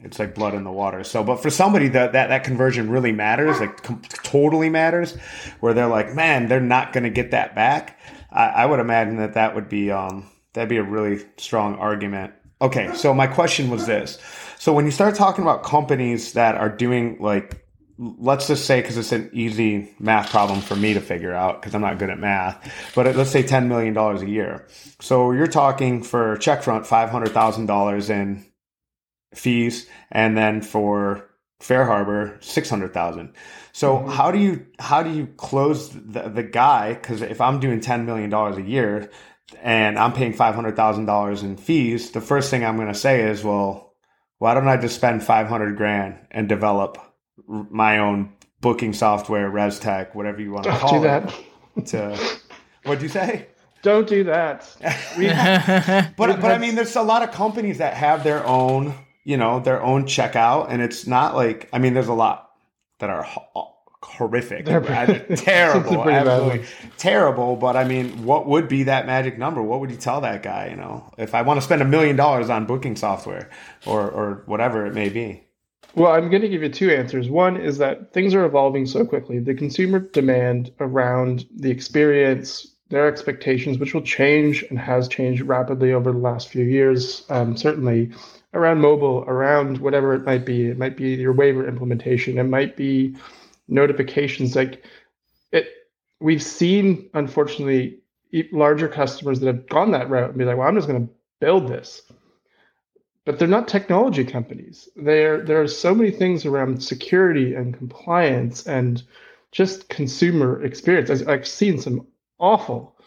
[0.04, 1.04] it's like blood in the water.
[1.04, 5.16] So, but for somebody that that, that conversion really matters, like com- totally matters,
[5.60, 8.00] where they're like, man, they're not going to get that back.
[8.32, 12.34] I, I, would imagine that that would be um, that'd be a really strong argument.
[12.62, 14.20] Okay, so my question was this:
[14.58, 17.64] so when you start talking about companies that are doing like
[17.98, 21.76] let's just say because it's an easy math problem for me to figure out because
[21.76, 24.68] I'm not good at math, but let's say $10 million a year.
[25.00, 28.46] So you're talking for Checkfront $500,000 in
[29.36, 31.30] fees and then for
[31.62, 33.34] FareHarbor 600,000.
[33.72, 34.10] So mm-hmm.
[34.10, 38.06] how do you how do you close the, the guy cuz if I'm doing 10
[38.06, 39.10] million dollars a year
[39.62, 43.94] and I'm paying $500,000 in fees, the first thing I'm going to say is, well,
[44.40, 46.98] why don't I just spend 500 grand and develop
[47.48, 51.34] my own booking software, ResTech, whatever you want to call do that.
[51.78, 51.86] it.
[51.88, 52.18] To
[52.84, 53.48] what do you say?
[53.84, 54.66] Don't do that.
[56.18, 59.60] but but I mean, there's a lot of companies that have their own, you know,
[59.60, 62.52] their own checkout, and it's not like I mean, there's a lot
[63.00, 63.28] that are
[64.02, 64.66] horrific,
[65.36, 66.66] terrible, absolutely
[66.98, 67.56] terrible.
[67.56, 69.62] But I mean, what would be that magic number?
[69.62, 70.68] What would you tell that guy?
[70.70, 73.50] You know, if I want to spend a million dollars on booking software
[73.86, 75.44] or or whatever it may be.
[75.96, 77.30] Well, I'm going to give you two answers.
[77.30, 79.38] One is that things are evolving so quickly.
[79.38, 85.94] The consumer demand around the experience, their expectations, which will change and has changed rapidly
[85.94, 88.12] over the last few years, um, certainly
[88.54, 90.68] around mobile, around whatever it might be.
[90.68, 92.38] It might be your waiver implementation.
[92.38, 93.16] It might be
[93.68, 94.56] notifications.
[94.56, 94.86] Like
[95.52, 95.68] it,
[96.20, 98.00] we've seen, unfortunately,
[98.52, 101.14] larger customers that have gone that route and be like, well, I'm just going to
[101.40, 102.04] build this
[103.26, 104.90] but they're not technology companies.
[104.96, 109.02] There, there are so many things around security and compliance and
[109.52, 111.10] just consumer experience.
[111.10, 112.08] I've seen some
[112.40, 112.98] awful,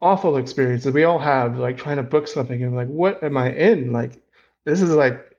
[0.00, 3.52] awful experiences we all have, like trying to book something and like, what am I
[3.52, 3.92] in?
[3.92, 4.22] Like,
[4.68, 5.36] this is like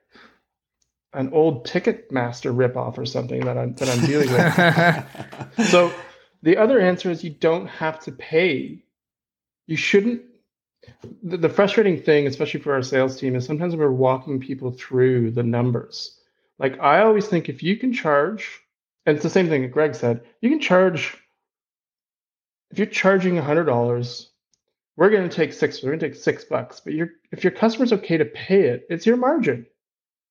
[1.12, 5.68] an old Ticketmaster ripoff or something that I'm that I'm dealing with.
[5.70, 5.92] so
[6.42, 8.82] the other answer is you don't have to pay.
[9.66, 10.22] You shouldn't
[11.22, 15.30] the, the frustrating thing, especially for our sales team, is sometimes we're walking people through
[15.32, 16.18] the numbers.
[16.58, 18.60] Like I always think if you can charge,
[19.06, 21.16] and it's the same thing that Greg said, you can charge
[22.70, 24.29] if you're charging hundred dollars,
[25.00, 26.78] we're gonna take six, we're gonna take six bucks.
[26.78, 29.66] But you're if your customer's okay to pay it, it's your margin.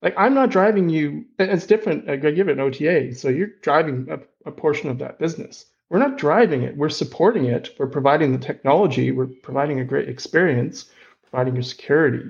[0.01, 2.09] Like I'm not driving you, it's different.
[2.09, 5.99] I give it an OTA, so you're driving a, a portion of that business we're
[5.99, 10.85] not driving it we're supporting it we're providing the technology we're providing a great experience
[11.29, 12.23] providing your security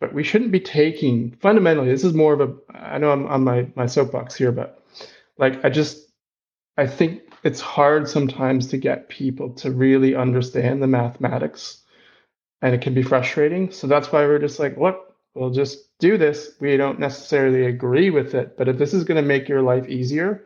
[0.00, 3.44] but we shouldn't be taking fundamentally this is more of a i know i'm on
[3.44, 4.82] my, my soapbox here but
[5.38, 6.07] like i just
[6.78, 11.82] i think it's hard sometimes to get people to really understand the mathematics
[12.60, 13.70] and it can be frustrating.
[13.70, 16.50] So that's why we're just like look we'll just do this.
[16.58, 19.88] We don't necessarily agree with it but if this is going to make your life
[19.88, 20.44] easier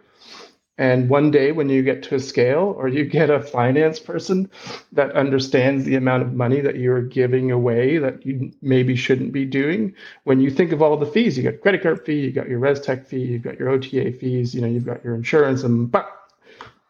[0.79, 4.51] and one day, when you get to a scale or you get a finance person
[4.93, 9.45] that understands the amount of money that you're giving away that you maybe shouldn't be
[9.45, 12.49] doing, when you think of all the fees, you got credit card fee, you got
[12.49, 15.91] your ResTech fee, you've got your OTA fees, you know, you've got your insurance, and
[15.91, 16.11] but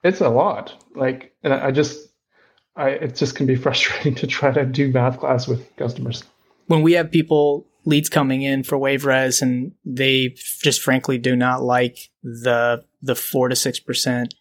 [0.03, 0.75] it's a lot.
[0.95, 2.09] Like, and I just,
[2.77, 6.25] I it just can be frustrating to try to do math class with customers.
[6.67, 11.63] When we have people leads coming in for WaveRes and they just frankly do not
[11.63, 14.35] like the the four to six percent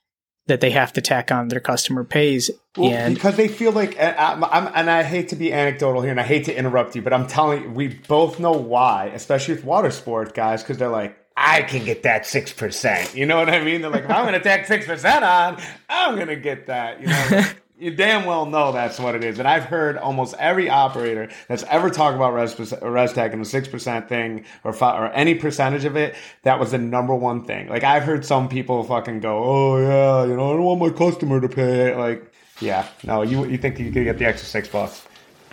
[0.47, 3.97] that they have to tack on their customer pays well, and because they feel like
[3.99, 7.01] I'm, I'm, and I hate to be anecdotal here and I hate to interrupt you
[7.01, 10.89] but I'm telling you we both know why especially with water sport guys because they're
[10.89, 14.11] like I can get that six percent you know what I mean they're like if
[14.11, 17.43] I'm gonna tack six percent on I'm gonna get that you know
[17.81, 19.39] you damn well know that's what it is.
[19.39, 24.07] And I've heard almost every operator that's ever talked about res, ResTech and the 6%
[24.07, 27.67] thing or, or any percentage of it, that was the number one thing.
[27.69, 30.89] Like, I've heard some people fucking go, oh, yeah, you know, I don't want my
[30.91, 31.97] customer to pay it.
[31.97, 35.03] Like, yeah, no, you, you think you could get the extra six bucks.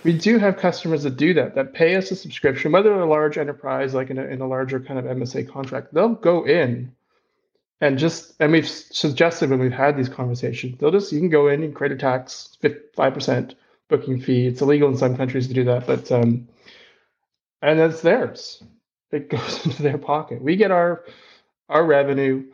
[0.03, 3.09] We do have customers that do that, that pay us a subscription, whether they're a
[3.09, 6.93] large enterprise, like in a, in a larger kind of MSA contract, they'll go in
[7.81, 11.47] and just and we've suggested when we've had these conversations they'll just you can go
[11.47, 13.55] in and create a tax 5%
[13.87, 14.47] booking fee.
[14.47, 16.47] It's illegal in some countries to do that but um
[17.61, 18.63] and that's theirs.
[19.11, 20.41] It goes into their pocket.
[20.41, 21.03] We get our
[21.69, 22.45] our revenue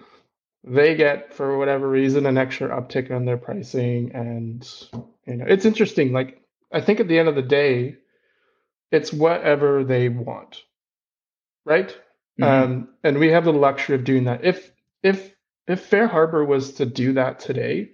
[0.63, 4.67] they get for whatever reason an extra uptick on their pricing and
[5.25, 6.41] you know it's interesting like
[6.71, 7.95] i think at the end of the day
[8.91, 10.63] it's whatever they want
[11.65, 11.97] right
[12.39, 12.43] mm-hmm.
[12.43, 14.71] um, and we have the luxury of doing that if
[15.03, 15.35] if
[15.67, 17.91] if FareHarbor was to do that today,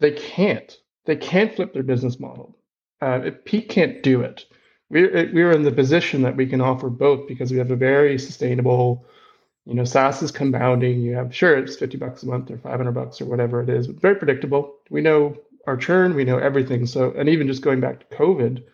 [0.00, 0.76] they can't.
[1.04, 2.56] They can't flip their business model.
[3.00, 4.44] Uh, if Peek can't do it,
[4.90, 7.76] we're we are in the position that we can offer both because we have a
[7.76, 9.04] very sustainable,
[9.64, 11.00] you know, SaaS is compounding.
[11.00, 13.68] You have sure it's fifty bucks a month or five hundred bucks or whatever it
[13.68, 14.74] is, but very predictable.
[14.90, 15.36] We know
[15.66, 16.86] our churn, we know everything.
[16.86, 18.64] So, and even just going back to COVID,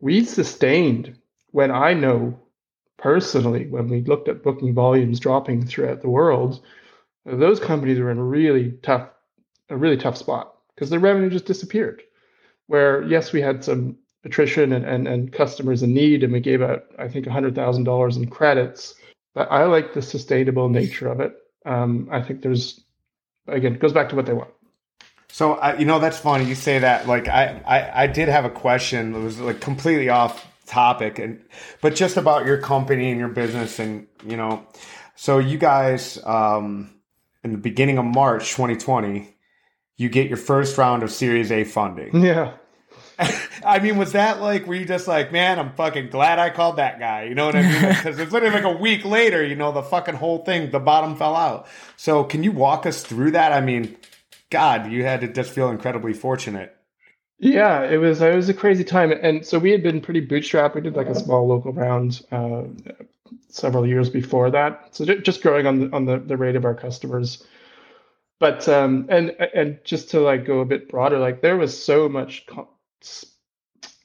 [0.00, 1.16] we sustained
[1.50, 2.38] when I know
[2.98, 6.62] personally when we looked at booking volumes dropping throughout the world,
[7.24, 9.08] those companies were in really tough,
[9.68, 12.02] a really tough spot because their revenue just disappeared.
[12.66, 16.62] Where yes, we had some attrition and, and, and customers in need, and we gave
[16.62, 18.94] out, I think, $100,000 in credits.
[19.34, 21.36] But I like the sustainable nature of it.
[21.66, 22.80] Um, I think there's,
[23.46, 24.50] again, it goes back to what they want.
[25.34, 27.08] So uh, you know that's funny you say that.
[27.08, 29.14] Like I, I, I did have a question.
[29.14, 31.44] that was like completely off topic, and
[31.80, 34.64] but just about your company and your business, and you know,
[35.16, 36.94] so you guys, um,
[37.42, 39.28] in the beginning of March 2020,
[39.96, 42.22] you get your first round of Series A funding.
[42.22, 42.52] Yeah.
[43.66, 46.76] I mean, was that like, were you just like, man, I'm fucking glad I called
[46.76, 47.24] that guy?
[47.24, 47.88] You know what I mean?
[47.88, 51.16] Because it's literally like a week later, you know, the fucking whole thing, the bottom
[51.16, 51.66] fell out.
[51.96, 53.52] So, can you walk us through that?
[53.52, 53.96] I mean,
[54.54, 56.76] God, you had to just feel incredibly fortunate.
[57.40, 60.76] Yeah, it was it was a crazy time, and so we had been pretty bootstrapped.
[60.76, 62.62] We did like a small local round uh,
[63.48, 66.76] several years before that, so just growing on the, on the, the rate of our
[66.76, 67.44] customers.
[68.38, 72.08] But um, and and just to like go a bit broader, like there was so
[72.08, 72.46] much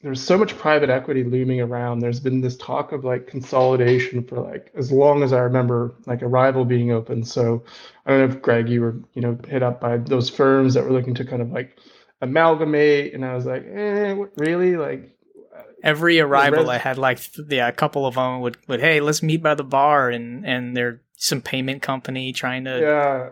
[0.02, 1.98] there's so much private equity looming around.
[1.98, 6.20] There's been this talk of like consolidation for like as long as I remember, like
[6.20, 7.22] Arival being open.
[7.24, 7.62] So
[8.06, 10.84] I don't know if Greg, you were you know hit up by those firms that
[10.84, 11.78] were looking to kind of like
[12.22, 14.76] amalgamate, and I was like, eh, what, really?
[14.76, 15.14] Like
[15.82, 19.22] every Arival, res- I had like yeah, a couple of them would would hey, let's
[19.22, 22.80] meet by the bar, and and they're some payment company trying to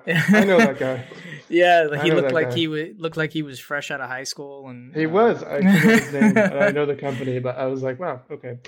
[0.07, 1.05] yeah, I know that guy.
[1.51, 2.55] Yeah, he looked like guy.
[2.57, 5.43] he w- looked like he was fresh out of high school, and he uh, was.
[5.43, 6.36] I name.
[6.36, 8.59] I know the company, but I was like, wow, okay.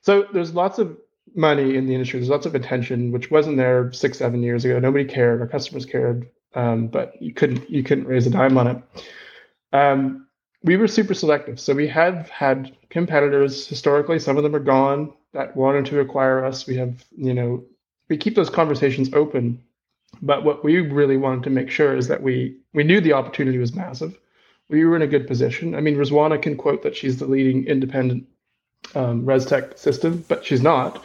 [0.00, 0.96] So there's lots of
[1.34, 2.20] money in the industry.
[2.20, 4.78] There's lots of attention, which wasn't there six, seven years ago.
[4.78, 5.42] Nobody cared.
[5.42, 8.82] Our customers cared, um, but you couldn't you couldn't raise a dime on it.
[9.74, 10.26] Um,
[10.62, 14.18] we were super selective, so we have had competitors historically.
[14.18, 16.66] Some of them are gone that wanted to acquire us.
[16.66, 17.64] We have, you know,
[18.12, 19.58] we keep those conversations open
[20.20, 23.56] but what we really wanted to make sure is that we we knew the opportunity
[23.58, 24.18] was massive.
[24.68, 25.74] We were in a good position.
[25.74, 28.26] I mean, Rizwana can quote that she's the leading independent
[28.94, 31.04] um, ResTech system, but she's not.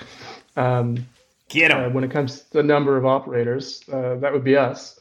[0.58, 1.06] Um,
[1.50, 1.72] Get.
[1.72, 4.97] Uh, when it comes to the number of operators, uh, that would be us.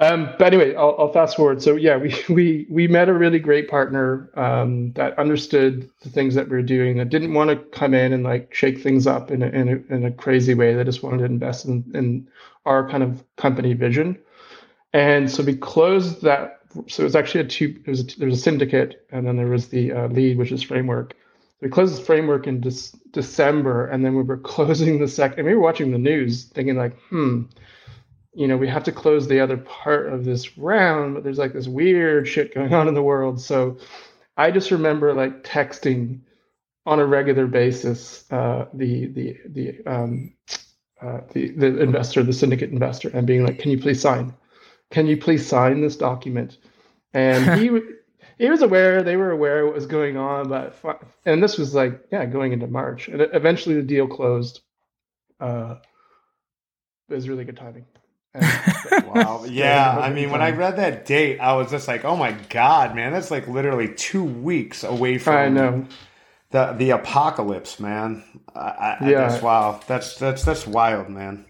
[0.00, 1.62] Um, but anyway, I'll, I'll, fast forward.
[1.62, 6.34] So yeah, we we we met a really great partner um, that understood the things
[6.34, 6.96] that we were doing.
[6.96, 9.94] That didn't want to come in and like shake things up in a, in a,
[9.94, 10.74] in a crazy way.
[10.74, 12.28] They just wanted to invest in, in
[12.64, 14.18] our kind of company vision.
[14.94, 16.60] And so we closed that.
[16.88, 17.78] So it was actually a two.
[17.84, 20.50] It was a, there was a syndicate, and then there was the uh, lead, which
[20.50, 21.14] is framework.
[21.60, 22.72] We closed this framework in De-
[23.10, 25.40] December, and then we were closing the second.
[25.40, 27.42] And we were watching the news, thinking like, hmm
[28.32, 31.52] you know, we have to close the other part of this round, but there's like
[31.52, 33.40] this weird shit going on in the world.
[33.40, 33.78] So
[34.36, 36.20] I just remember like texting
[36.86, 40.34] on a regular basis uh, the the the um,
[41.02, 44.34] uh, the the investor, the syndicate investor, and being like, "Can you please sign?
[44.90, 46.58] Can you please sign this document?"
[47.12, 47.70] And he
[48.38, 50.76] he was aware, they were aware what was going on, but
[51.26, 54.60] and this was like yeah, going into March, and eventually the deal closed.
[55.40, 55.76] Uh,
[57.08, 57.86] it was really good timing
[58.34, 59.44] wow.
[59.48, 59.98] Yeah.
[59.98, 63.12] I mean, when I read that date, I was just like, oh my God, man,
[63.12, 65.86] that's like literally two weeks away from I know.
[66.50, 68.22] the the apocalypse, man.
[68.54, 69.38] I, I, yeah.
[69.38, 69.80] I wow.
[69.86, 71.46] That's that's that's wild, man.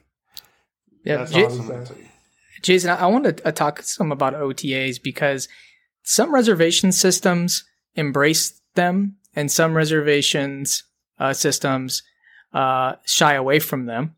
[1.05, 1.18] Yeah.
[1.18, 1.97] That's J- awesome.
[2.62, 5.49] Jason, I want to uh, talk some about OTAs because
[6.03, 7.64] some reservation systems
[7.95, 10.85] embrace them and some reservations
[11.18, 12.03] uh, systems
[12.53, 14.16] uh, shy away from them.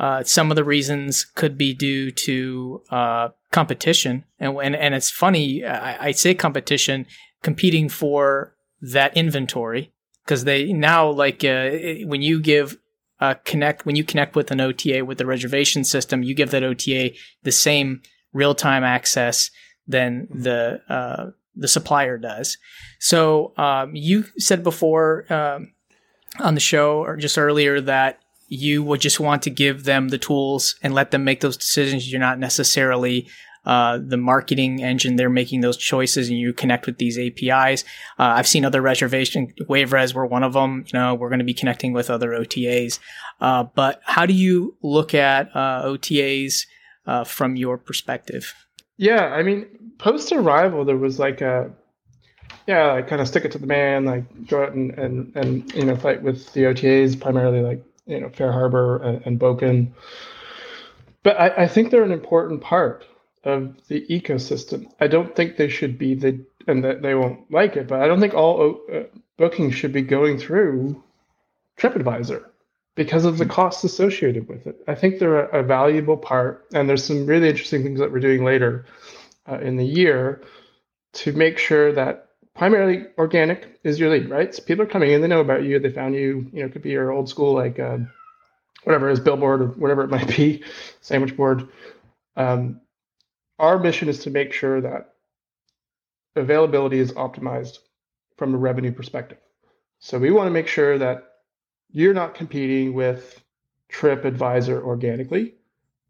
[0.00, 5.10] Uh, some of the reasons could be due to uh, competition, and, and and it's
[5.10, 5.62] funny.
[5.62, 7.06] I, I say competition,
[7.42, 9.92] competing for that inventory
[10.24, 11.70] because they now like uh,
[12.06, 12.78] when you give
[13.20, 16.64] uh, connect when you connect with an OTA with the reservation system, you give that
[16.64, 17.10] OTA
[17.42, 18.00] the same
[18.32, 19.50] real time access
[19.86, 22.56] than the uh, the supplier does.
[23.00, 25.74] So um, you said before um,
[26.38, 28.20] on the show or just earlier that
[28.50, 32.10] you would just want to give them the tools and let them make those decisions.
[32.10, 33.28] You're not necessarily
[33.64, 35.14] uh, the marketing engine.
[35.14, 37.84] They're making those choices, and you connect with these APIs.
[38.18, 40.84] Uh, I've seen other reservation WaveRes were one of them.
[40.92, 42.98] You know, we're going to be connecting with other OTAs.
[43.40, 46.66] Uh, but how do you look at uh, OTAs
[47.06, 48.52] uh, from your perspective?
[48.96, 51.70] Yeah, I mean, post Arival, there was like a
[52.66, 55.72] yeah, like kind of stick it to the man, like go out and and and
[55.72, 59.92] you know fight with the OTAs primarily like you know FareHarbor and, and Bokun.
[61.22, 63.04] But I, I think they're an important part
[63.44, 64.86] of the ecosystem.
[65.00, 68.06] I don't think they should be the and that they won't like it, but I
[68.06, 69.00] don't think all uh,
[69.38, 71.02] bookings should be going through
[71.78, 72.44] TripAdvisor
[72.96, 74.76] because of the costs associated with it.
[74.86, 78.20] I think they're a, a valuable part, and there's some really interesting things that we're
[78.20, 78.84] doing later
[79.50, 80.42] uh, in the year
[81.12, 84.54] to make sure that primarily organic is your lead, right?
[84.54, 86.72] So people are coming in, they know about you, they found you, you know, it
[86.72, 87.98] could be your old school, like uh,
[88.84, 90.62] whatever it is, billboard or whatever it might be,
[91.00, 91.68] sandwich board.
[92.36, 92.80] Um,
[93.58, 95.14] our mission is to make sure that
[96.36, 97.78] availability is optimized
[98.36, 99.38] from a revenue perspective.
[99.98, 101.28] So we want to make sure that
[101.90, 103.42] you're not competing with
[103.92, 105.54] TripAdvisor organically,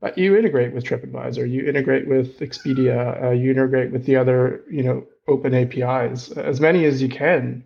[0.00, 4.64] but you integrate with TripAdvisor, you integrate with Expedia, uh, you integrate with the other,
[4.70, 7.64] you know, open APIs, as many as you can.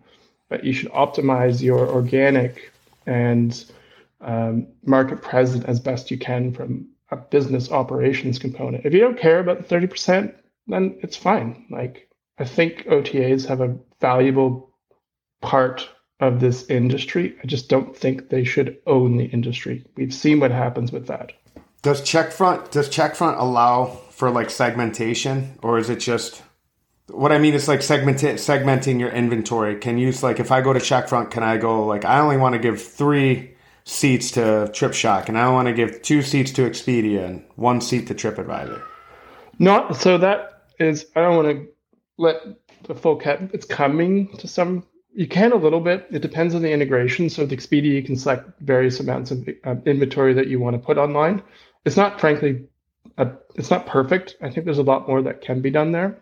[0.49, 2.71] But you should optimize your organic
[3.07, 3.65] and
[4.21, 8.85] um, market present as best you can from a business operations component.
[8.85, 10.33] If you don't care about the 30%,
[10.67, 11.65] then it's fine.
[11.69, 14.71] Like I think OTAs have a valuable
[15.41, 15.87] part
[16.19, 17.35] of this industry.
[17.43, 19.85] I just don't think they should own the industry.
[19.95, 21.33] We've seen what happens with that.
[21.85, 26.41] Does Checkfront does Checkfront allow for like segmentation or is it just
[27.09, 29.75] what I mean is like segment segmenting your inventory.
[29.75, 32.53] Can you like if I go to Checkfront, can I go like I only want
[32.53, 34.39] to give three seats to
[34.73, 38.81] TripShock and I want to give two seats to Expedia and one seat to TripAdvisor?
[39.59, 41.67] Not so that is I don't want to
[42.17, 42.37] let
[42.87, 43.41] the full cat.
[43.53, 44.87] It's coming to some.
[45.13, 46.07] You can a little bit.
[46.09, 47.29] It depends on the integration.
[47.29, 50.79] So with Expedia, you can select various amounts of uh, inventory that you want to
[50.79, 51.43] put online.
[51.85, 52.65] It's not, frankly,
[53.17, 54.35] a, it's not perfect.
[54.41, 56.17] I think there's a lot more that can be done there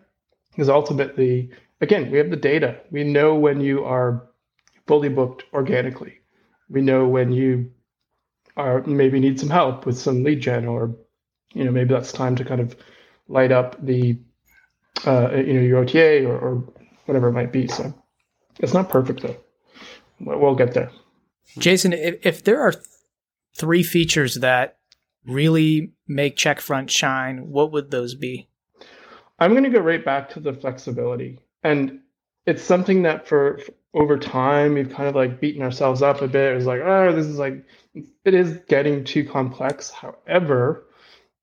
[0.50, 1.50] because ultimately,
[1.80, 2.80] again, we have the data.
[2.90, 4.28] We know when you are
[4.86, 6.20] fully booked organically.
[6.68, 7.72] We know when you
[8.56, 10.94] are maybe need some help with some lead gen, or
[11.52, 12.76] you know maybe that's time to kind of
[13.28, 14.18] light up the
[15.06, 16.64] uh, you know your OTA or, or
[17.06, 17.66] whatever it might be.
[17.66, 17.92] So
[18.60, 19.36] it's not perfect though.
[20.20, 20.90] We'll get there.
[21.58, 22.84] Jason, if, if there are th-
[23.56, 24.78] three features that
[25.26, 28.48] really make Checkfront shine, what would those be?
[29.38, 31.38] I'm going to go right back to the flexibility.
[31.62, 32.00] And
[32.46, 36.28] it's something that for, for, over time we've kind of like beaten ourselves up a
[36.28, 36.56] bit.
[36.56, 37.64] It's like, oh, this is like
[38.24, 39.90] it is getting too complex.
[39.90, 40.84] However,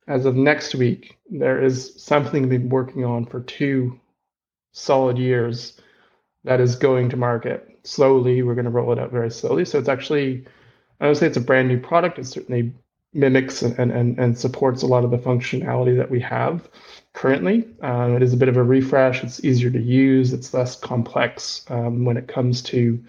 [0.08, 4.00] as of next week, there is something we've been working on for two
[4.74, 5.80] solid years
[6.44, 8.42] that is going to market slowly.
[8.42, 9.64] We're going to roll it out very slowly.
[9.64, 10.46] So it's actually,
[11.00, 12.20] I would say it's a brand new product.
[12.20, 12.74] It certainly
[13.14, 16.70] mimics and, and, and supports a lot of the functionality that we have
[17.14, 17.68] currently.
[17.82, 19.24] Um, it is a bit of a refresh.
[19.24, 20.34] It's easier to use.
[20.34, 23.04] It's less complex um, when it comes to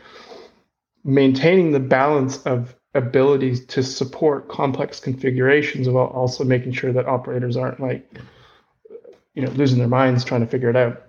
[1.05, 7.57] maintaining the balance of abilities to support complex configurations while also making sure that operators
[7.57, 8.07] aren't like
[9.34, 11.03] you know losing their minds trying to figure it out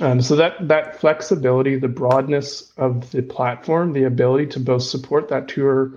[0.00, 5.28] um, so that that flexibility the broadness of the platform the ability to both support
[5.28, 5.92] that tour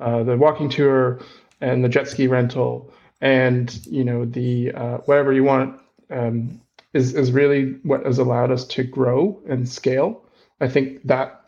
[0.00, 1.20] uh, the walking tour
[1.62, 2.92] and the jet ski rental
[3.22, 6.60] and you know the uh, whatever you want um,
[6.92, 10.22] is is really what has allowed us to grow and scale
[10.60, 11.42] i think that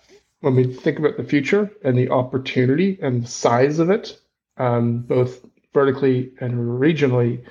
[0.45, 4.21] when we think about the future and the opportunity and the size of it,
[4.59, 5.43] um, both
[5.73, 7.43] vertically and regionally,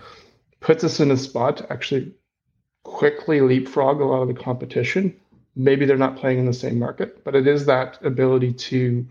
[0.60, 2.14] puts us in a spot to actually
[2.84, 5.20] quickly leapfrog a lot of the competition.
[5.56, 9.08] Maybe they're not playing in the same market, but it is that ability to,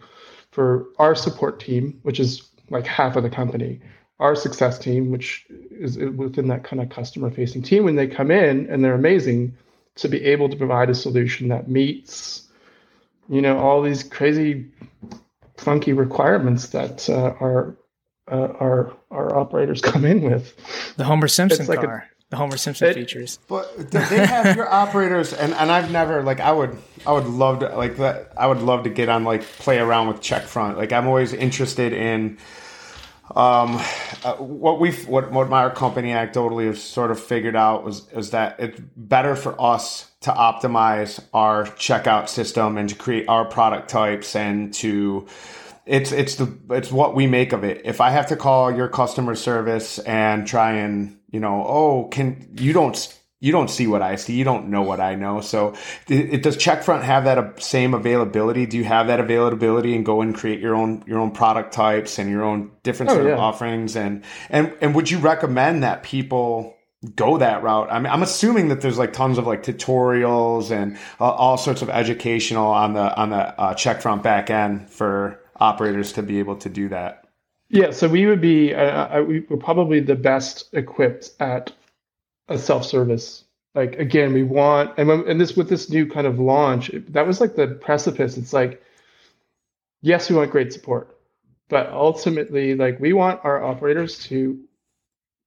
[0.52, 3.80] for our support team, which is like half of the company,
[4.18, 8.30] our success team, which is within that kind of customer facing team, when they come
[8.30, 9.56] in and they're amazing,
[9.96, 12.48] to be able to provide a solution that meets
[13.28, 14.66] you know all these crazy
[15.56, 17.76] funky requirements that uh, our
[18.30, 20.54] uh, our our operators come in with.
[20.96, 22.08] The Homer Simpson like car.
[22.08, 23.38] A, the Homer Simpson it, features.
[23.48, 27.60] But they have your operators, and, and I've never like I would I would love
[27.60, 30.76] to like that I would love to get on like play around with Checkfront.
[30.76, 32.38] Like I'm always interested in
[33.36, 33.80] um,
[34.24, 38.30] uh, what we've what what my company anecdotally have sort of figured out was is
[38.30, 43.88] that it's better for us to optimize our checkout system and to create our product
[43.88, 45.26] types and to
[45.86, 47.82] it's it's the it's what we make of it.
[47.84, 52.54] If I have to call your customer service and try and you know, oh, can
[52.58, 55.40] you don't you don't see what I see, you don't know what I know.
[55.40, 55.74] So,
[56.06, 58.66] it, does Checkfront have that same availability?
[58.66, 62.20] Do you have that availability and go and create your own your own product types
[62.20, 63.32] and your own different oh, sort yeah.
[63.32, 63.96] of offerings?
[63.96, 66.76] And and and would you recommend that people
[67.16, 67.88] go that route.
[67.90, 71.82] I mean, I'm assuming that there's like tons of like tutorials and uh, all sorts
[71.82, 76.56] of educational on the on the uh, Checkfront back end for operators to be able
[76.56, 77.26] to do that.
[77.70, 81.72] Yeah, so we would be uh, uh we, we're probably the best equipped at
[82.48, 83.44] a self service.
[83.74, 87.26] Like again, we want and when, and this with this new kind of launch, that
[87.26, 88.36] was like the precipice.
[88.36, 88.82] It's like
[90.02, 91.16] yes, we want great support,
[91.68, 94.60] but ultimately, like we want our operators to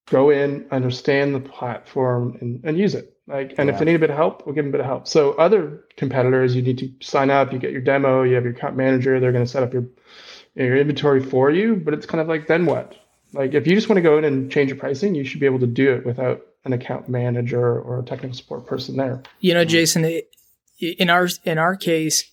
[0.07, 3.15] go in, understand the platform, and, and use it.
[3.27, 3.73] Like, and yeah.
[3.73, 5.07] if they need a bit of help, we'll give them a bit of help.
[5.07, 8.53] So other competitors, you need to sign up, you get your demo, you have your
[8.53, 9.85] account manager, they're going to set up your
[10.53, 11.75] your inventory for you.
[11.75, 12.95] But it's kind of like, then what?
[13.33, 15.47] Like, if you just want to go in and change your pricing, you should be
[15.47, 19.23] able to do it without an account manager or a technical support person there.
[19.39, 20.21] You know, um, Jason,
[20.79, 22.29] in our in our case,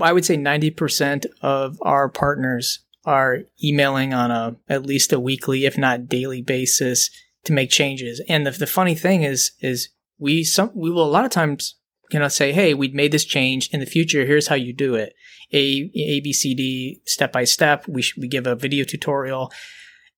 [0.00, 5.20] I would say ninety percent of our partners are emailing on a at least a
[5.20, 7.08] weekly, if not daily basis
[7.44, 8.20] to make changes.
[8.28, 11.76] And the, the funny thing is, is we some we will a lot of times
[12.10, 14.26] you know say, hey, we'd made this change in the future.
[14.26, 15.14] Here's how you do it.
[15.52, 17.86] A A B C D step by step.
[17.86, 19.52] We sh- we give a video tutorial,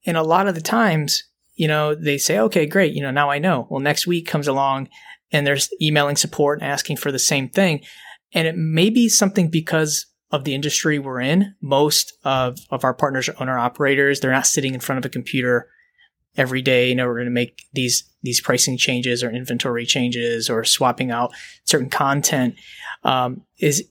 [0.07, 1.25] and a lot of the times,
[1.59, 2.95] you know, they say, okay, great.
[2.95, 3.67] You know, now I know.
[3.69, 4.89] Well, next week comes along,
[5.33, 7.85] and there's emailing support and asking for the same thing,
[8.33, 12.95] and it may be something because of the industry we're in, most of, of our
[12.95, 14.21] partners are owner operators.
[14.21, 15.69] They're not sitting in front of a computer
[16.37, 21.11] every day in order to make these these pricing changes or inventory changes or swapping
[21.11, 21.33] out
[21.65, 22.55] certain content.
[23.03, 23.89] Um, is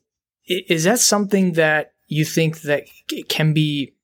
[0.47, 2.85] is that something that you think that
[3.27, 3.95] can be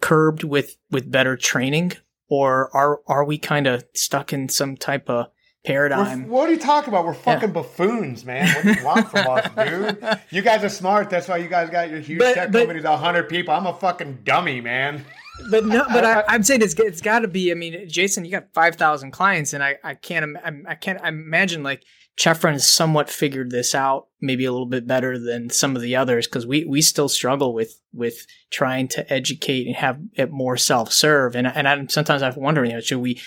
[0.00, 1.92] curbed with with better training,
[2.32, 5.26] or are are we kind of stuck in some type of
[5.66, 6.22] paradigm.
[6.22, 7.04] We're, what are you talking about?
[7.04, 7.52] We're fucking yeah.
[7.52, 8.48] buffoons, man.
[8.48, 10.20] What do you want from us, dude?
[10.30, 11.10] You guys are smart.
[11.10, 13.52] That's why you guys got your huge but, tech but, companies, hundred people.
[13.52, 15.04] I'm a fucking dummy, man.
[15.50, 17.50] But no, but I, am saying it's it's got to be.
[17.52, 20.34] I mean, Jason, you got five thousand clients, and I I can't
[20.66, 21.84] I, can't I imagine like
[22.18, 25.96] Checkfront has somewhat figured this out, maybe a little bit better than some of the
[25.96, 30.56] others, because we we still struggle with with trying to educate and have it more
[30.56, 33.20] self serve, and and I, sometimes I've wondered, you know, should we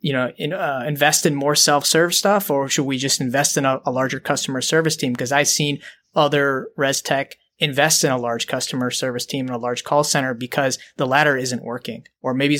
[0.00, 3.64] you know, in, uh, invest in more self-serve stuff, or should we just invest in
[3.64, 5.12] a, a larger customer service team?
[5.12, 5.80] Because I've seen
[6.14, 10.34] other res tech invest in a large customer service team and a large call center
[10.34, 12.58] because the latter isn't working, or maybe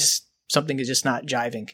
[0.49, 1.71] something is just not jiving.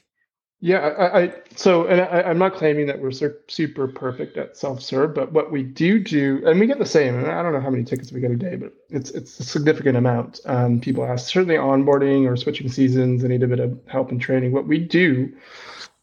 [0.61, 5.15] Yeah, I, I so and I, am not claiming that we're super perfect at self-serve,
[5.15, 7.15] but what we do do, and we get the same.
[7.17, 9.45] And I don't know how many tickets we get a day, but it's it's a
[9.45, 10.41] significant amount.
[10.47, 13.23] Um, people ask certainly onboarding or switching seasons.
[13.23, 14.51] They need a bit of help and training.
[14.51, 15.33] What we do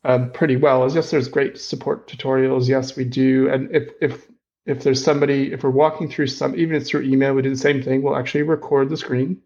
[0.06, 2.70] um, pretty well is yes, there's great support tutorials.
[2.70, 4.26] Yes, we do, and if if
[4.66, 7.50] if there's somebody, if we're walking through some, even if it's through email, we do
[7.50, 8.02] the same thing.
[8.02, 9.42] We'll actually record the screen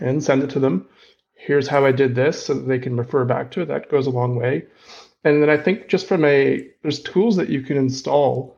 [0.00, 0.86] and send it to them
[1.44, 3.66] here's how I did this so that they can refer back to it.
[3.66, 4.64] That goes a long way.
[5.24, 8.56] And then I think just from a, there's tools that you can install,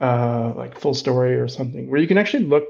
[0.00, 2.64] uh, like FullStory or something, where you can actually look,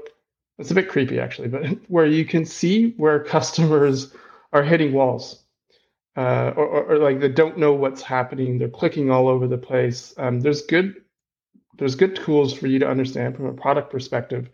[0.57, 4.13] it's a bit creepy actually, but where you can see where customers
[4.51, 5.43] are hitting walls.
[6.17, 8.57] Uh, or, or, or, like they don't know what's happening.
[8.57, 10.13] They're clicking all over the place.
[10.17, 10.95] Um, there's good,
[11.77, 14.49] there's good tools for you to understand from a product perspective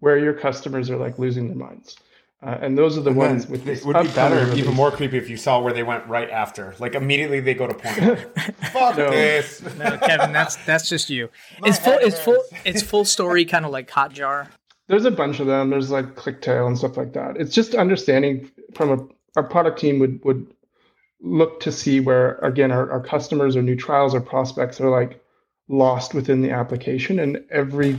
[0.00, 1.96] where your customers are like losing their minds.
[2.44, 4.58] Uh, and those are the and ones with it would be better, release.
[4.58, 6.74] even more creepy if you saw where they went right after.
[6.78, 8.16] Like immediately they go to porn.
[8.72, 9.10] Fuck no.
[9.10, 9.62] this.
[9.78, 11.30] No, Kevin, that's that's just you.
[11.64, 11.98] it's full.
[12.02, 12.42] It's full.
[12.66, 14.48] It's FullStory, kind of like Hotjar.
[14.88, 15.70] There's a bunch of them.
[15.70, 17.38] There's like ClickTale and stuff like that.
[17.38, 20.46] It's just understanding from a our product team would would
[21.20, 25.24] look to see where again our, our customers or new trials or prospects are like
[25.68, 27.98] lost within the application, and every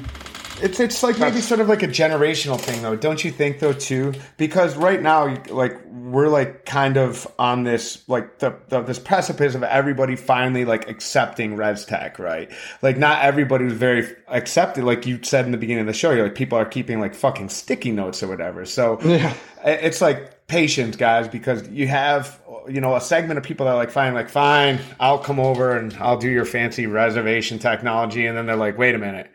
[0.62, 3.74] it's it's like maybe sort of like a generational thing though, don't you think though
[3.74, 4.14] too?
[4.38, 9.56] Because right now, like we're like kind of on this like the, the this precipice
[9.56, 12.52] of everybody finally like accepting res tech, right?
[12.82, 16.12] Like not everybody was very accepted, like you said in the beginning of the show.
[16.12, 18.66] You're like people are keeping like fucking sticky notes or whatever.
[18.66, 19.34] So yeah.
[19.66, 22.40] it's like patience, guys, because you have
[22.70, 25.78] you know a segment of people that are like fine, like fine, I'll come over
[25.78, 29.30] and I'll do your fancy reservation technology, and then they're like, wait a minute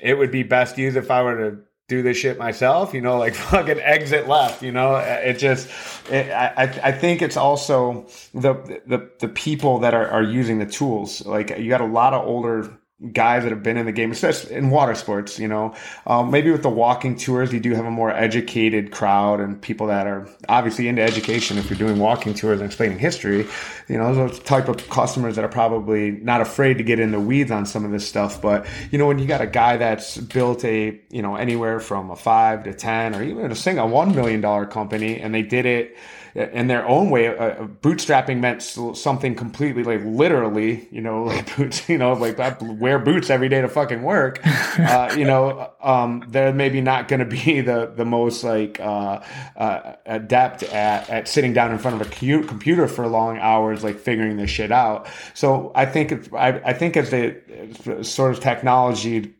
[0.00, 3.18] it would be best used if I were to do this shit myself, you know,
[3.18, 5.68] like fucking exit left, you know, uh, it just,
[6.10, 8.54] it, I, I think it's also the,
[8.86, 11.24] the, the people that are, are using the tools.
[11.24, 12.78] Like you got a lot of older
[13.12, 15.72] guys that have been in the game, especially in water sports, you know,
[16.06, 19.86] um, maybe with the walking tours, you do have a more educated crowd and people
[19.86, 21.58] that are obviously into education.
[21.58, 23.46] If you're doing walking tours and explaining history,
[23.86, 27.20] you know, those type of customers that are probably not afraid to get in the
[27.20, 28.42] weeds on some of this stuff.
[28.42, 32.10] But, you know, when you got a guy that's built a, you know, anywhere from
[32.10, 35.96] a five to 10 or even a single $1 million company and they did it,
[36.34, 41.88] in their own way, uh, bootstrapping meant something completely like literally, you know, like boots,
[41.88, 44.40] you know, like I wear boots every day to fucking work.
[44.78, 49.20] Uh, you know, um, they're maybe not going to be the the most like uh,
[49.56, 53.98] uh, adept at at sitting down in front of a computer for long hours, like
[53.98, 55.08] figuring this shit out.
[55.34, 59.34] So I think I, I think as the sort of technology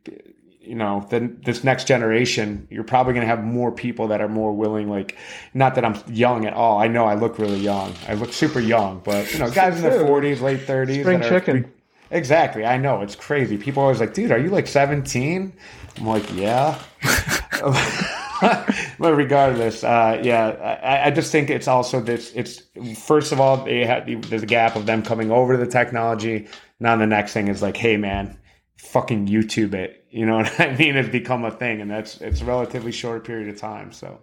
[0.68, 4.28] you know, then this next generation, you're probably going to have more people that are
[4.28, 4.90] more willing.
[4.90, 5.16] Like,
[5.54, 6.78] not that I'm young at all.
[6.78, 7.94] I know I look really young.
[8.06, 11.00] I look super young, but you know, guys in their 40s, late 30s.
[11.00, 11.72] Spring chicken.
[12.10, 12.66] exactly.
[12.66, 13.56] I know it's crazy.
[13.56, 15.54] People are always like, dude, are you like 17?
[15.96, 16.78] I'm like, yeah.
[18.40, 22.30] but regardless, uh, yeah, I, I, just think it's also this.
[22.34, 22.62] It's
[23.00, 26.46] first of all, they had there's a gap of them coming over to the technology.
[26.78, 28.38] Now the next thing is like, hey man,
[28.78, 30.06] fucking YouTube it.
[30.10, 30.96] You know what I mean?
[30.96, 33.92] It's become a thing, and that's it's a relatively short period of time.
[33.92, 34.20] So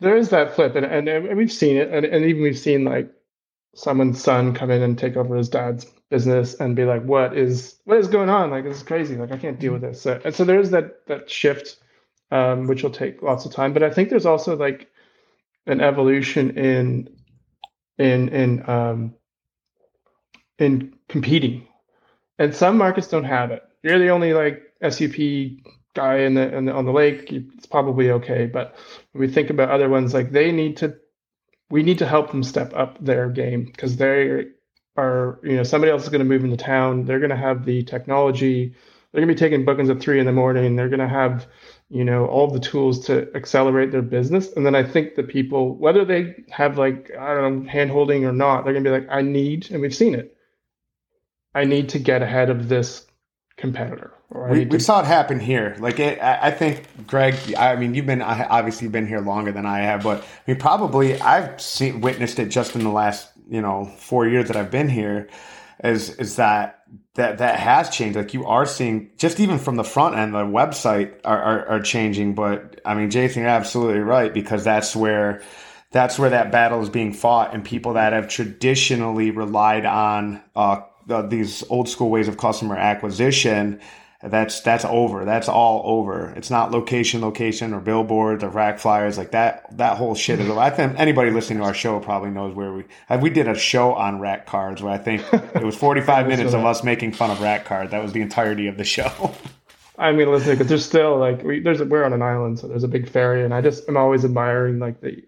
[0.00, 2.84] there is that flip, and and, and we've seen it, and, and even we've seen
[2.84, 3.10] like
[3.74, 7.76] someone's son come in and take over his dad's business and be like, "What is
[7.84, 8.50] what is going on?
[8.50, 9.16] Like this is crazy.
[9.16, 11.78] Like I can't deal with this." So, and so there is that that shift,
[12.30, 13.72] um, which will take lots of time.
[13.72, 14.88] But I think there's also like
[15.66, 17.08] an evolution in
[17.98, 19.14] in in um,
[20.58, 21.66] in competing,
[22.38, 25.16] and some markets don't have it you're the only like SUP
[25.94, 28.46] guy in the, in the on the lake, it's probably okay.
[28.46, 28.76] But
[29.14, 30.96] we think about other ones, like they need to,
[31.70, 34.46] we need to help them step up their game because they
[34.96, 37.04] are, you know, somebody else is going to move into town.
[37.04, 38.74] They're going to have the technology.
[39.12, 40.76] They're going to be taking bookings at three in the morning.
[40.76, 41.46] They're going to have,
[41.88, 44.52] you know, all the tools to accelerate their business.
[44.52, 48.24] And then I think the people, whether they have like, I don't know, hand holding
[48.24, 50.36] or not, they're going to be like, I need, and we've seen it.
[51.54, 53.07] I need to get ahead of this
[53.58, 54.12] competitor.
[54.30, 55.76] We, we saw it happen here.
[55.78, 57.34] Like it, I think, Greg.
[57.56, 61.20] I mean, you've been obviously been here longer than I have, but I mean, probably
[61.20, 64.88] I've seen witnessed it just in the last you know four years that I've been
[64.88, 65.28] here.
[65.82, 66.84] Is is that
[67.14, 68.16] that that has changed?
[68.16, 71.80] Like you are seeing just even from the front end, the website are, are, are
[71.80, 72.34] changing.
[72.34, 75.42] But I mean, Jason, you're absolutely right because that's where
[75.90, 80.82] that's where that battle is being fought, and people that have traditionally relied on uh,
[81.08, 83.80] uh, these old school ways of customer acquisition
[84.20, 85.24] that's that's over.
[85.24, 86.30] That's all over.
[86.30, 90.48] It's not location location or billboards or rack flyers like that that whole shit is
[90.48, 90.58] over.
[90.58, 92.84] i think anybody listening to our show probably knows where we
[93.20, 96.64] we did a show on rack cards where i think it was 45 minutes of
[96.64, 97.92] us making fun of rack cards.
[97.92, 99.32] That was the entirety of the show.
[99.98, 102.84] I mean listen because there's still like we, there's we're on an island so there's
[102.84, 105.22] a big ferry and i just am always admiring like the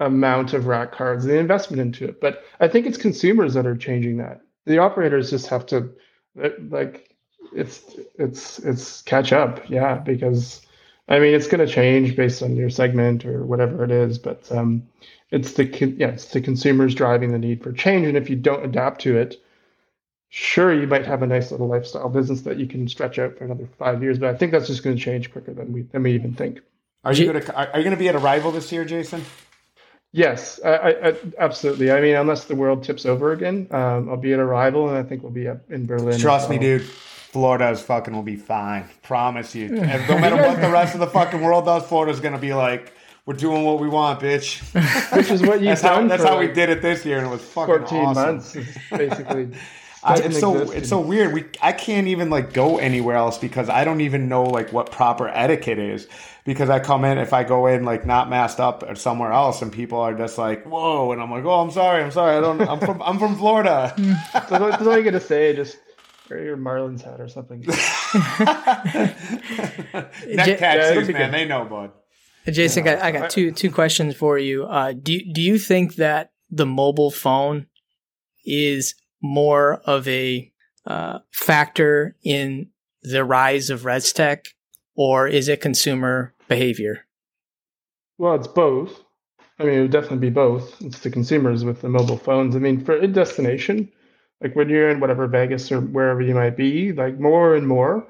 [0.00, 2.20] amount of rack cards the investment into it.
[2.20, 5.90] But i think it's consumers that are changing that the operators just have to
[6.68, 7.14] like
[7.54, 7.82] it's
[8.18, 10.62] it's it's catch up yeah because
[11.08, 14.50] i mean it's going to change based on your segment or whatever it is but
[14.52, 14.82] um
[15.30, 15.64] it's the
[15.96, 19.16] yeah it's the consumers driving the need for change and if you don't adapt to
[19.16, 19.36] it
[20.30, 23.44] sure you might have a nice little lifestyle business that you can stretch out for
[23.44, 26.02] another five years but i think that's just going to change quicker than we than
[26.02, 26.60] we even think.
[27.04, 29.22] Are you going to are you going to be at Arival this year jason
[30.16, 31.90] Yes, I, I, absolutely.
[31.90, 35.02] I mean, unless the world tips over again, um, I'll be at Arival, and I
[35.02, 36.20] think we'll be up in Berlin.
[36.20, 36.82] Trust me, dude.
[36.84, 38.88] Florida's fucking will be fine.
[39.02, 39.76] Promise you.
[39.76, 42.92] And no matter what the rest of the fucking world does, Florida's gonna be like,
[43.26, 44.60] we're doing what we want, bitch.
[45.16, 46.02] Which is what you've that's done.
[46.02, 48.22] How, that's how like we did it this year, and it was fucking 14 awesome.
[48.22, 48.56] months,
[48.92, 49.48] basically.
[50.04, 51.32] I, it's so it's so weird.
[51.32, 54.90] We I can't even like go anywhere else because I don't even know like what
[54.92, 56.06] proper etiquette is.
[56.44, 59.62] Because I come in if I go in like not masked up or somewhere else,
[59.62, 62.36] and people are just like, "Whoa!" and I'm like, "Oh, I'm sorry, I'm sorry.
[62.36, 62.60] I don't.
[62.60, 63.94] I'm from I'm from Florida."
[64.48, 65.56] so that's all you gotta say.
[65.56, 65.78] Just
[66.28, 67.60] wear your Marlins hat or something.
[70.34, 71.30] Neck J- tattoos, yeah, man.
[71.32, 71.92] They know, bud.
[72.52, 72.92] Jason, yeah.
[72.92, 74.66] I, got, I got two two questions for you.
[74.66, 77.68] Uh, do do you think that the mobile phone
[78.44, 78.94] is
[79.24, 80.52] more of a
[80.86, 82.68] uh, factor in
[83.02, 84.48] the rise of ResTech,
[84.94, 87.06] or is it consumer behavior?
[88.18, 89.02] Well, it's both.
[89.58, 90.80] I mean, it would definitely be both.
[90.82, 92.54] It's the consumers with the mobile phones.
[92.54, 93.90] I mean, for a destination,
[94.42, 98.06] like when you're in whatever Vegas or wherever you might be, like more and more,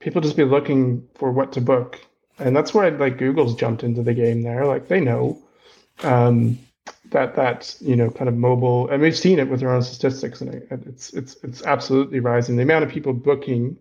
[0.00, 2.00] people just be looking for what to book,
[2.40, 4.66] and that's where like Google's jumped into the game there.
[4.66, 5.40] Like they know,
[6.02, 6.58] um,
[7.10, 10.40] that that you know kind of mobile, and we've seen it with our own statistics,
[10.40, 12.56] and it's it's it's absolutely rising.
[12.56, 13.76] The amount of people booking,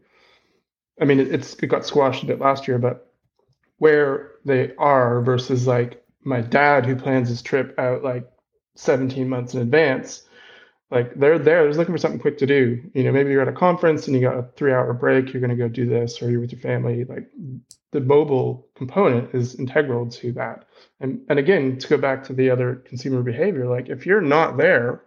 [0.99, 3.11] I mean, it's it got squashed a bit last year, but
[3.77, 8.29] where they are versus like my dad who plans his trip out like
[8.75, 10.23] 17 months in advance
[10.93, 12.79] like they're there, they're looking for something quick to do.
[12.93, 15.41] You know, maybe you're at a conference and you got a three hour break, you're
[15.41, 17.03] going to go do this, or you're with your family.
[17.03, 17.27] Like
[17.91, 20.67] the mobile component is integral to that.
[20.99, 24.57] And and again, to go back to the other consumer behavior, like if you're not
[24.57, 25.01] there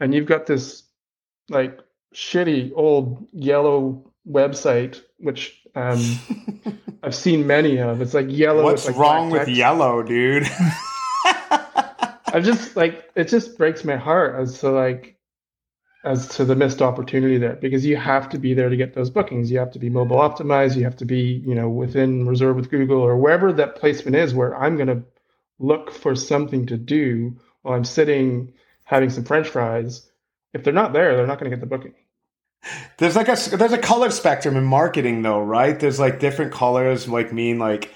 [0.00, 0.84] and you've got this
[1.48, 1.80] like
[2.14, 6.00] shitty old yellow website, which um,
[7.02, 8.00] I've seen many of.
[8.00, 8.64] It's like yellow.
[8.64, 10.48] What's like, wrong with yellow, dude?
[11.24, 15.15] I just like it just breaks my heart as to like
[16.06, 19.10] as to the missed opportunity there because you have to be there to get those
[19.10, 19.50] bookings.
[19.50, 20.76] You have to be mobile optimized.
[20.76, 24.32] You have to be you know within reserve with Google or wherever that placement is
[24.32, 25.02] where I'm going to
[25.58, 28.52] look for something to do while I'm sitting
[28.84, 30.08] having some French fries.
[30.54, 31.94] If they're not there, they're not going to get the booking.
[32.98, 35.78] There's like a there's a color spectrum in marketing though, right?
[35.78, 37.92] There's like different colors like mean like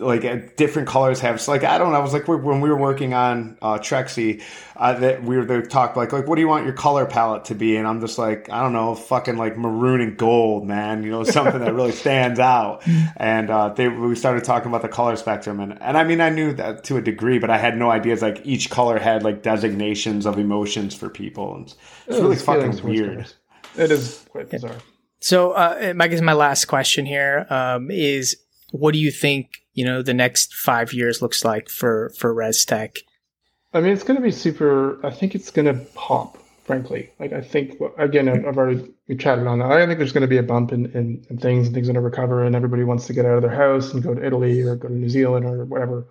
[0.00, 1.98] like uh, different colors have like I don't know.
[1.98, 4.42] I was like when we were working on uh, Trexie,
[4.76, 7.44] uh, that we were they talk like like what do you want your color palette
[7.46, 7.76] to be?
[7.76, 11.02] And I'm just like I don't know, fucking like maroon and gold, man.
[11.02, 12.82] You know, something that really stands out.
[13.16, 16.30] And uh, they we started talking about the color spectrum, and and I mean I
[16.30, 19.42] knew that to a degree, but I had no ideas like each color had like
[19.42, 21.74] designations of emotions for people, and
[22.06, 23.26] it's really fucking weird.
[23.76, 24.76] It is quite bizarre.
[25.20, 28.36] So, uh, I guess my last question here um, is:
[28.72, 32.98] What do you think you know the next five years looks like for for ResTech?
[33.72, 35.04] I mean, it's going to be super.
[35.06, 36.38] I think it's going to pop.
[36.64, 39.72] Frankly, like I think again, I've already we chatted on that.
[39.72, 41.94] I think there's going to be a bump in, in, in things and things going
[41.94, 44.62] to recover, and everybody wants to get out of their house and go to Italy
[44.62, 46.06] or go to New Zealand or whatever.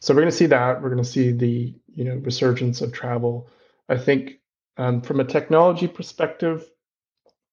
[0.00, 0.80] So we're going to see that.
[0.80, 3.50] We're going to see the you know resurgence of travel.
[3.90, 4.40] I think
[4.78, 6.64] um, from a technology perspective,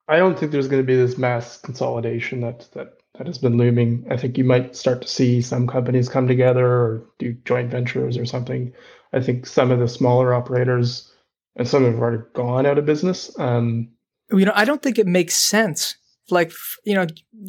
[0.08, 3.58] I don't think there's going to be this mass consolidation that that that has been
[3.58, 4.06] looming.
[4.10, 8.18] I think you might start to see some companies come together or do joint ventures
[8.18, 8.72] or something.
[9.12, 11.12] I think some of the smaller operators
[11.58, 13.38] and some have already gone out of business.
[13.38, 13.90] Um,
[14.32, 15.96] you know, I don't think it makes sense.
[16.30, 16.54] Like,
[16.86, 17.08] you know,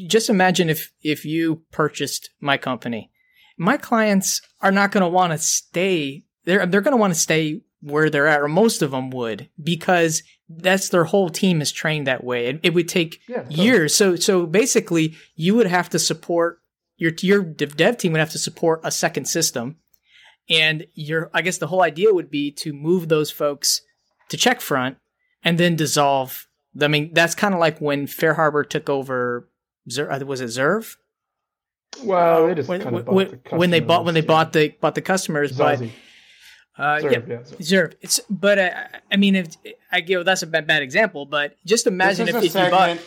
[0.08, 3.12] just imagine if if you purchased my company,
[3.56, 6.24] my clients are not going to want to stay.
[6.46, 9.48] They're they're going to want to stay where they're at, or most of them would,
[9.62, 10.24] because
[10.58, 12.46] that's their whole team is trained that way.
[12.46, 13.94] It, it would take yeah, years.
[13.94, 16.60] So so basically, you would have to support
[16.96, 19.76] your your dev team would have to support a second system,
[20.48, 23.82] and your I guess the whole idea would be to move those folks
[24.28, 24.96] to Checkfront
[25.42, 26.46] and then dissolve.
[26.80, 29.48] I mean, that's kind of like when FareHarbor took over.
[29.98, 30.96] Uh, was it Zerve?
[32.04, 34.94] Well, it is when, kind of when, when they bought when they bought the bought
[34.94, 35.80] the customers, but
[36.80, 37.94] uh, Zerve, yeah, yeah Zerve.
[38.00, 38.70] It's but uh,
[39.12, 39.56] I mean, if
[39.92, 42.98] I give that's a bad, bad example, but just imagine if, if you bought.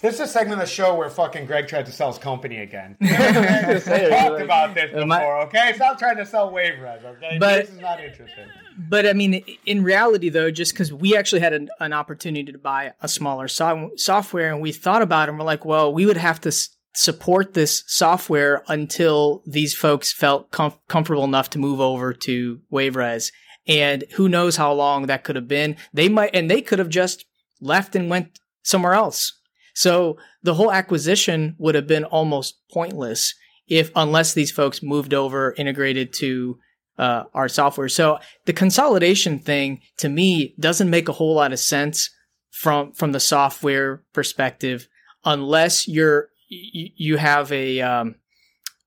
[0.00, 2.58] This is a segment of the show where fucking Greg tried to sell his company
[2.58, 2.96] again.
[3.00, 5.72] we talked about this before, okay?
[5.74, 7.36] Stop trying to sell wave WaveRes, okay?
[7.40, 8.46] But, this is not interesting.
[8.78, 12.58] But I mean, in reality, though, just because we actually had an, an, opportunity to
[12.58, 16.06] buy a smaller so- software and we thought about it and we're like, well, we
[16.06, 16.52] would have to
[16.98, 23.30] support this software until these folks felt com- comfortable enough to move over to WaveRes.
[23.68, 25.76] And who knows how long that could have been.
[25.92, 27.24] They might, and they could have just
[27.60, 29.32] left and went somewhere else.
[29.74, 33.32] So the whole acquisition would have been almost pointless
[33.68, 36.58] if, unless these folks moved over, integrated to
[36.98, 37.88] uh, our software.
[37.88, 42.10] So the consolidation thing to me doesn't make a whole lot of sense
[42.50, 44.88] from from the software perspective
[45.24, 48.14] unless you're you, have a um,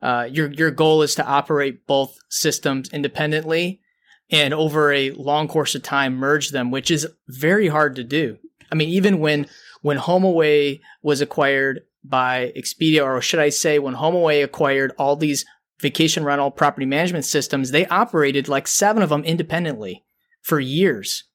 [0.01, 3.81] uh, your your goal is to operate both systems independently
[4.29, 8.37] and over a long course of time merge them, which is very hard to do.
[8.71, 9.47] I mean, even when
[9.81, 15.45] when HomeAway was acquired by Expedia, or should I say, when HomeAway acquired all these
[15.79, 20.03] vacation rental property management systems, they operated like seven of them independently
[20.41, 21.25] for years.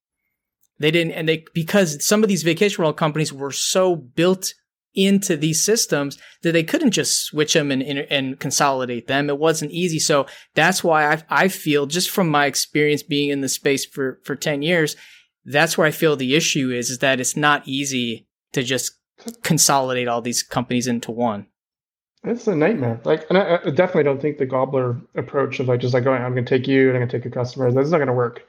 [0.78, 4.54] They didn't, and they because some of these vacation rental companies were so built
[4.96, 9.28] into these systems that they couldn't just switch them and, and consolidate them.
[9.28, 9.98] It wasn't easy.
[9.98, 14.18] So that's why I, I feel just from my experience being in the space for,
[14.24, 14.96] for 10 years,
[15.44, 18.92] that's where I feel the issue is, is that it's not easy to just
[19.42, 21.46] consolidate all these companies into one.
[22.24, 23.00] It's a nightmare.
[23.04, 26.22] Like, and I, I definitely don't think the gobbler approach of like just like going,
[26.22, 27.74] I'm going to take you and I'm going to take your customers.
[27.74, 28.42] That's not going to work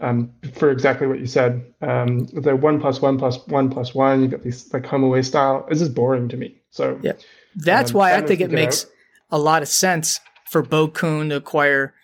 [0.00, 1.64] um, for exactly what you said.
[1.80, 5.22] Um, the one plus one plus one plus one, You've got these like home away
[5.22, 5.66] style.
[5.68, 6.56] This is boring to me.
[6.70, 7.12] So yeah,
[7.56, 8.90] that's um, why I think it makes out.
[9.30, 11.94] a lot of sense for Bokun to acquire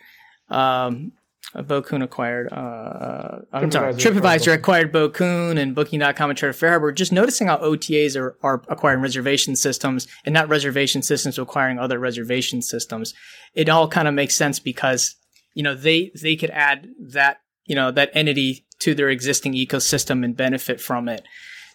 [0.49, 1.13] um,
[1.55, 2.53] Uh, Bokun acquired.
[2.53, 3.95] Uh, I'm sorry.
[3.95, 6.95] TripAdvisor acquired acquired Bokun and Booking.com and Charter FareHarbor.
[6.95, 11.99] Just noticing how OTAs are, are acquiring reservation systems and not reservation systems acquiring other
[11.99, 13.15] reservation systems.
[13.55, 15.17] It all kind of makes sense because
[15.55, 17.39] you know they they could add that
[17.69, 21.23] you know that entity to their existing ecosystem and benefit from it.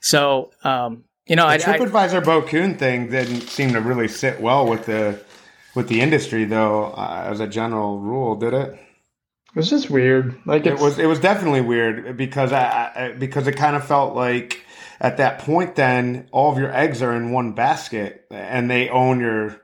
[0.02, 4.68] So um, you know, The I, TripAdvisor Bokun thing didn't seem to really sit well
[4.68, 5.22] with the
[5.74, 6.86] with the industry, though.
[6.86, 8.74] Uh, as a general rule, did it?
[8.74, 10.38] It was just weird.
[10.46, 11.00] Like It was.
[11.00, 14.66] It was definitely weird because I, I because it kind of felt like
[15.00, 19.20] at that point, then all of your eggs are in one basket, and they own
[19.20, 19.62] your.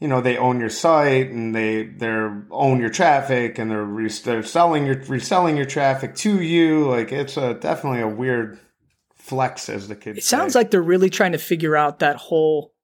[0.00, 4.08] You know they own your site and they they're own your traffic and they're re-
[4.08, 8.58] they're selling your reselling your traffic to you like it's a definitely a weird
[9.14, 10.58] flex as the kids It sounds say.
[10.60, 12.74] like they're really trying to figure out that whole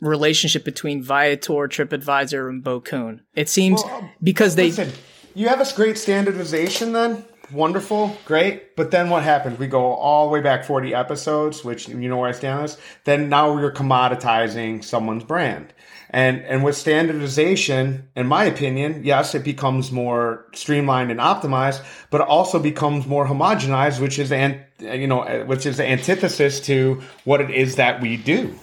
[0.00, 3.20] relationship between Viator, TripAdvisor, and Bokun.
[3.34, 4.92] It seems Well, um, because they Listen,
[5.34, 7.24] you have a great standardization then.
[7.50, 8.76] Wonderful, great.
[8.76, 9.58] But then what happens?
[9.58, 12.62] We go all the way back 40 episodes, which you know where I stand on
[12.62, 12.76] this.
[13.04, 15.72] Then now you're commoditizing someone's brand.
[16.10, 22.22] And and with standardization, in my opinion, yes, it becomes more streamlined and optimized, but
[22.22, 27.02] it also becomes more homogenized, which is an you know, which is the antithesis to
[27.24, 28.54] what it is that we do.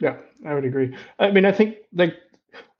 [0.00, 0.16] yeah,
[0.46, 0.96] I would agree.
[1.18, 2.14] I mean, I think like,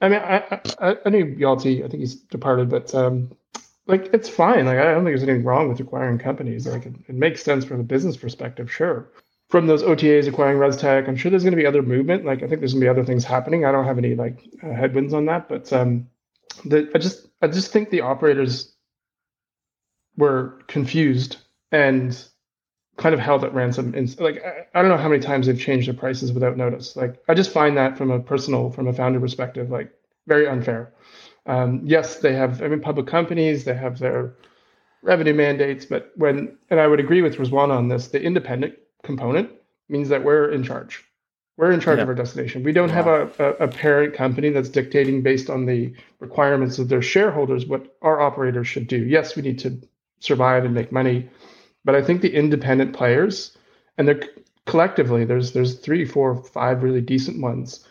[0.01, 1.85] I mean, I I, I knew Yalty.
[1.85, 3.33] I think he's departed, but um,
[3.87, 4.67] like it's fine.
[4.67, 6.67] Like I don't think there's anything wrong with acquiring companies.
[6.67, 9.11] Like it, it makes sense from a business perspective, sure.
[9.49, 12.25] From those OTAs acquiring ResTech, I'm sure there's going to be other movement.
[12.25, 13.65] Like I think there's going to be other things happening.
[13.65, 16.09] I don't have any like uh, headwinds on that, but um,
[16.65, 18.75] the I just I just think the operators
[20.17, 21.37] were confused
[21.71, 22.21] and
[22.97, 23.95] kind of held at ransom.
[23.95, 26.97] And like I, I don't know how many times they've changed their prices without notice.
[26.97, 29.93] Like I just find that from a personal, from a founder perspective, like
[30.27, 30.93] very unfair.
[31.47, 32.63] Um, yes, they have.
[32.63, 34.35] I mean, public companies they have their
[35.03, 39.51] revenue mandates, but when and I would agree with Rizwan on this, the independent component
[39.89, 41.05] means that we're in charge.
[41.57, 42.03] We're in charge Yeah.
[42.03, 42.63] of our destination.
[42.65, 46.89] We don't have a, a, a parent company that's dictating based on the requirements of
[46.89, 48.99] their shareholders what our operators should do.
[48.99, 49.81] Yes, we need to
[50.21, 51.29] survive and make money,
[51.85, 53.57] but I think the independent players
[53.97, 54.21] and they're
[54.67, 57.87] collectively there's there's three, four, five really decent ones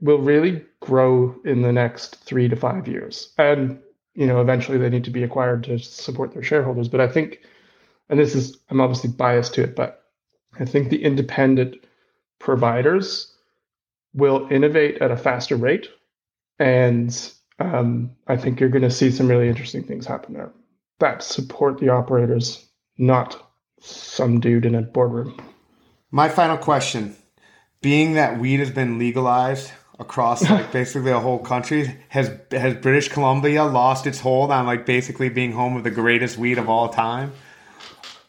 [0.00, 3.32] will really grow in the next three to five years.
[3.38, 3.80] And
[4.14, 6.88] you know, eventually they need to be acquired to support their shareholders.
[6.88, 7.40] But I think,
[8.08, 10.04] and this is I'm obviously biased to it, but
[10.58, 11.76] I think the independent
[12.38, 13.32] providers
[14.14, 15.88] will innovate at a faster rate,
[16.58, 20.52] and um, I think you're going to see some really interesting things happen there
[20.98, 22.66] that support the operators,
[22.98, 23.50] not
[23.80, 25.38] some dude in a boardroom.
[26.10, 27.16] My final question:
[27.82, 33.08] Being that weed has been legalized across like basically a whole country, has has British
[33.08, 36.88] Columbia lost its hold on like basically being home of the greatest weed of all
[36.88, 37.32] time?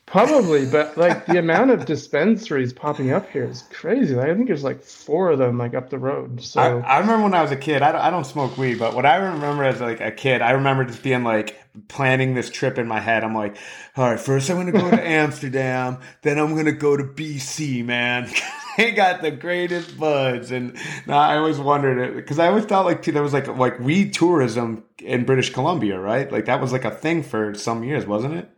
[0.08, 4.16] Probably, but like the amount of dispensaries popping up here is crazy.
[4.16, 6.42] Like, I think there's like four of them like up the road.
[6.42, 7.82] So I, I remember when I was a kid.
[7.82, 10.52] I don't, I don't smoke weed, but what I remember as like a kid, I
[10.52, 13.26] remember just being like planning this trip in my head.
[13.26, 13.58] I'm like,
[13.98, 18.32] all right, first I'm gonna go to Amsterdam, then I'm gonna go to BC, man.
[18.78, 20.78] they got the greatest buds, and
[21.10, 24.86] I always wondered it because I always thought like there was like like weed tourism
[25.00, 26.32] in British Columbia, right?
[26.32, 28.50] Like that was like a thing for some years, wasn't it?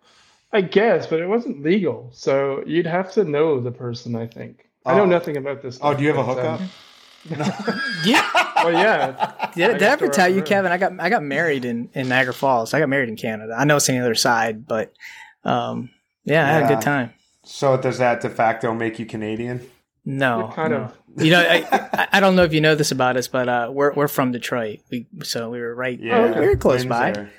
[0.51, 2.09] I guess, but it wasn't legal.
[2.13, 4.15] So you'd have to know the person.
[4.15, 4.67] I think.
[4.85, 5.05] I know Oh.
[5.05, 5.75] nothing about this.
[5.75, 6.61] Oh, stuff, do you have a but, hookup?
[7.69, 8.29] um, yeah.
[8.63, 9.51] well, yeah.
[9.53, 10.45] Did, did I ever tell you, room.
[10.45, 10.71] Kevin?
[10.71, 12.73] I got I got married in, in Niagara Falls.
[12.73, 13.53] I got married in Canada.
[13.57, 14.93] I know it's on the other side, but
[15.43, 15.89] um,
[16.23, 17.13] yeah, I had a good time.
[17.43, 19.61] So does that de facto make you Canadian?
[20.05, 20.77] No, You're kind no.
[20.77, 21.23] of.
[21.23, 23.69] You know, I, I I don't know if you know this about us, but uh,
[23.71, 24.79] we're we're from Detroit.
[24.89, 25.99] We so we were right.
[25.99, 27.07] Yeah, we were close by.
[27.11, 27.29] Windsor.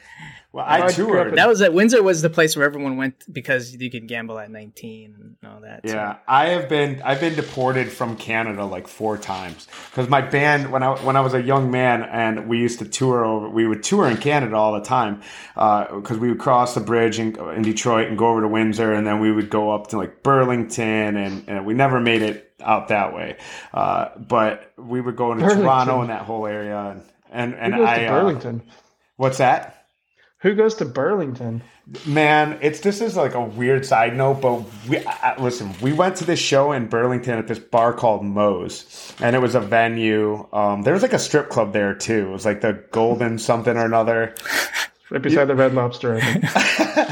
[0.52, 1.28] Well, I I toured.
[1.28, 4.36] in- That was at Windsor was the place where everyone went because you could gamble
[4.36, 5.82] at 19 and all that.
[5.88, 5.94] so.
[5.94, 10.72] Yeah, I have been I've been deported from Canada like four times because my band
[10.72, 13.68] when I when I was a young man and we used to tour over we
[13.68, 15.20] would tour in Canada all the time
[15.54, 19.06] because we would cross the bridge in, in Detroit and go over to Windsor and
[19.06, 22.88] then we would go up to like Burlington and, and we never made it out
[22.88, 23.36] that way,
[23.72, 25.64] uh, but we would go into Burlington.
[25.64, 28.62] Toronto and that whole area and and, and I to uh, Burlington?
[29.16, 29.79] what's that?
[30.40, 31.62] Who goes to Burlington?
[32.06, 35.74] Man, it's this is like a weird side note, but we I, listen.
[35.82, 39.54] We went to this show in Burlington at this bar called Moe's, and it was
[39.54, 40.46] a venue.
[40.52, 42.28] Um, there was like a strip club there too.
[42.28, 44.34] It was like the Golden something or another.
[45.12, 46.20] Right beside the Red Lobster.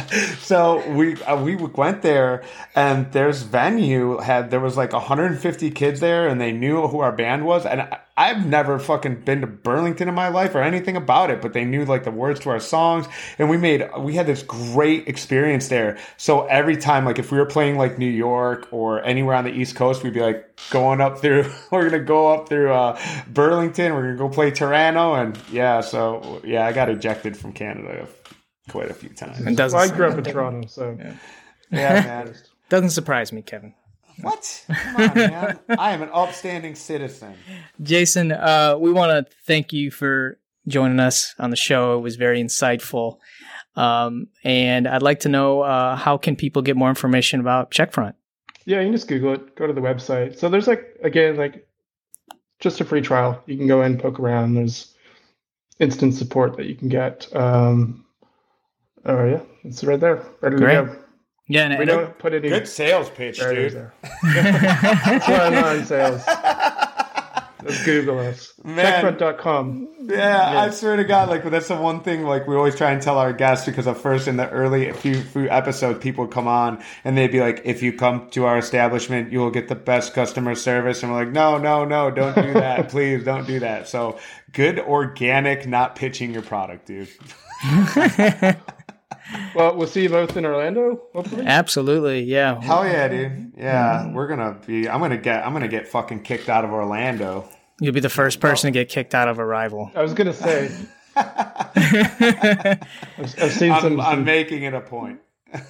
[0.48, 2.42] So we uh, we went there,
[2.74, 7.12] and there's venue had there was like 150 kids there, and they knew who our
[7.12, 10.96] band was, and I, I've never fucking been to Burlington in my life or anything
[10.96, 13.06] about it, but they knew like the words to our songs,
[13.38, 15.96] and we made we had this great experience there.
[16.16, 19.52] So every time, like if we were playing like New York or anywhere on the
[19.52, 21.48] East Coast, we'd be like going up through.
[21.70, 23.94] we're gonna go up through uh, Burlington.
[23.94, 25.80] We're gonna go play Toronto, and yeah.
[25.80, 28.08] So yeah, I got ejected from Canada
[28.68, 29.40] quite a few times.
[29.40, 31.14] It doesn't, Well, I grew up in Toronto, so Yeah,
[31.70, 32.34] man.
[32.68, 33.74] doesn't surprise me, Kevin.
[34.22, 34.64] What?
[34.68, 35.58] Come on, man.
[35.78, 37.34] I am an upstanding citizen.
[37.82, 41.96] Jason, uh, we want to thank you for joining us on the show.
[41.98, 43.18] It was very insightful.
[43.76, 48.14] Um, and I'd like to know uh, how can people get more information about Checkfront?
[48.68, 49.56] yeah, you can just Google it.
[49.56, 50.38] Go to the website.
[50.38, 51.66] So there's like again like
[52.60, 53.42] just a free trial.
[53.46, 54.54] You can go in, poke around.
[54.54, 54.94] There's
[55.78, 57.34] instant support that you can get.
[57.34, 58.04] Um,
[59.06, 60.74] oh yeah, it's right there, ready Great.
[60.74, 60.96] to go.
[61.48, 63.82] Yeah, and, We don't put any Good sales pitch, barriers dude.
[63.82, 63.92] there.
[64.42, 66.22] That's why I'm sales.
[67.66, 68.52] Just Google us.
[68.62, 69.02] Man.
[69.04, 69.88] Checkfront.com.
[70.08, 73.02] Yeah, I swear to God, like that's the one thing like we always try and
[73.02, 76.46] tell our guests because at first in the early few few episodes, people would come
[76.46, 79.74] on and they'd be like, "If you come to our establishment, you will get the
[79.74, 83.58] best customer service." And we're like, "No, no, no, don't do that, please, don't do
[83.60, 84.18] that." So
[84.52, 87.08] good, organic, not pitching your product, dude.
[89.54, 91.44] Well, we'll see you both in Orlando, hopefully.
[91.46, 92.60] Absolutely, yeah.
[92.60, 93.52] Hell yeah, dude.
[93.56, 94.88] Yeah, we're gonna be.
[94.88, 95.46] I'm gonna get.
[95.46, 97.48] I'm gonna get fucking kicked out of Orlando.
[97.80, 99.94] You'll be the first person to get kicked out of Arival.
[99.96, 100.70] I was gonna say.
[101.16, 102.78] I've,
[103.18, 104.00] I've seen I'm, some.
[104.00, 105.20] I'm making it a point.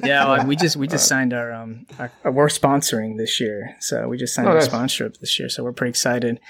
[0.03, 4.09] Yeah, well, we just we just signed our um our, we're sponsoring this year, so
[4.09, 4.67] we just signed Oh, our nice.
[4.67, 6.41] sponsorship this year, so we're pretty excited.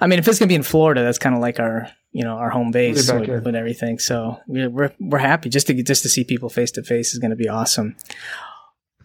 [0.00, 2.36] I mean, if it's gonna be in Florida, that's kind of like our you know
[2.36, 3.98] our home base We'll with, with everything.
[3.98, 7.12] So we're we're, we're happy just to get just to see people face to face
[7.12, 7.96] is gonna be awesome.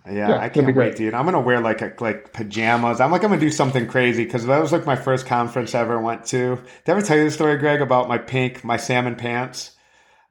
[0.07, 0.97] Yeah, Yeah, I that'd can't be wait, great.
[0.97, 1.13] dude.
[1.13, 2.99] I'm gonna wear like a, like pajamas.
[3.01, 5.81] I'm like I'm gonna do something crazy because that was like my first conference I
[5.81, 6.55] ever went to.
[6.57, 9.71] Did I ever tell you the story, Greg, about my pink, my salmon pants?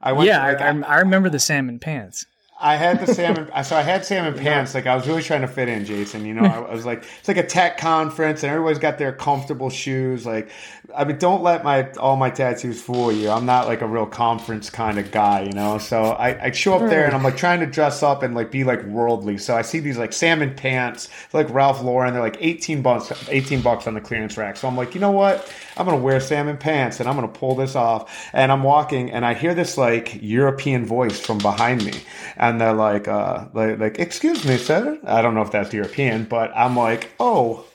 [0.01, 0.27] I went.
[0.27, 2.25] Yeah, to, like, I, I, I remember the salmon pants.
[2.57, 3.49] I had the salmon.
[3.65, 4.73] so I had salmon pants.
[4.73, 6.25] Like I was really trying to fit in, Jason.
[6.25, 9.11] You know, I, I was like, it's like a tech conference, and everybody's got their
[9.11, 10.25] comfortable shoes.
[10.25, 10.49] Like,
[10.95, 13.29] I mean, don't let my all my tattoos fool you.
[13.29, 15.79] I'm not like a real conference kind of guy, you know.
[15.79, 18.51] So I, I show up there, and I'm like trying to dress up and like
[18.51, 19.37] be like worldly.
[19.37, 22.13] So I see these like salmon pants, like Ralph Lauren.
[22.13, 24.55] They're like 18 bucks, 18 bucks on the clearance rack.
[24.55, 25.51] So I'm like, you know what?
[25.75, 28.29] I'm gonna wear salmon pants, and I'm gonna pull this off.
[28.31, 31.93] And I'm walking, and I hear this like European voice from behind me,
[32.37, 34.99] and they're like, uh, like, like, excuse me, sir.
[35.05, 37.65] I don't know if that's European, but I'm like, oh,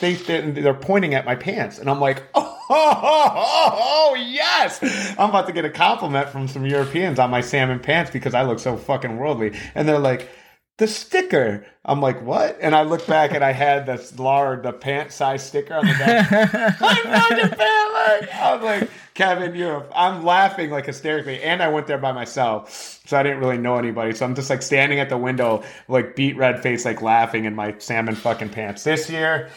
[0.00, 4.82] they they're pointing at my pants, and I'm like, oh, oh, oh, oh, yes,
[5.18, 8.42] I'm about to get a compliment from some Europeans on my salmon pants because I
[8.42, 10.28] look so fucking worldly, and they're like.
[10.78, 11.64] The sticker.
[11.86, 12.58] I'm like, what?
[12.60, 15.92] And I look back and I had this large, the pant size sticker on the
[15.94, 16.30] back.
[16.82, 18.34] I'm fucking fat, look.
[18.34, 19.86] I was like, Kevin, you're.
[19.94, 23.76] I'm laughing like hysterically, and I went there by myself, so I didn't really know
[23.76, 24.14] anybody.
[24.14, 27.54] So I'm just like standing at the window, like beat red face, like laughing in
[27.54, 28.84] my salmon fucking pants.
[28.84, 29.48] This year,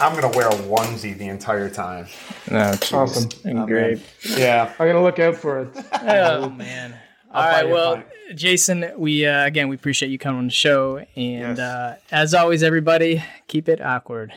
[0.00, 2.06] I'm gonna wear a onesie the entire time.
[2.48, 3.66] No, Awesome.
[3.66, 4.00] great.
[4.36, 4.72] Yeah.
[4.78, 5.68] I'm gonna look out for it.
[6.02, 6.94] Oh man.
[7.32, 7.68] All buy right.
[7.68, 8.06] Well, pint.
[8.36, 11.58] Jason, we uh, again we appreciate you coming on the show, and Yes.
[11.58, 14.32] uh, as always, everybody keep it awkward.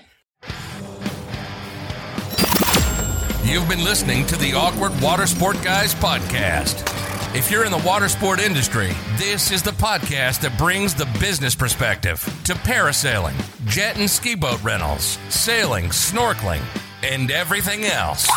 [3.43, 6.87] You've been listening to the Awkward Water Sport Guys podcast.
[7.35, 11.55] If you're in the water sport industry, this is the podcast that brings the business
[11.55, 13.33] perspective to parasailing,
[13.67, 16.61] jet and ski boat rentals, sailing, snorkeling,
[17.03, 18.27] and everything else.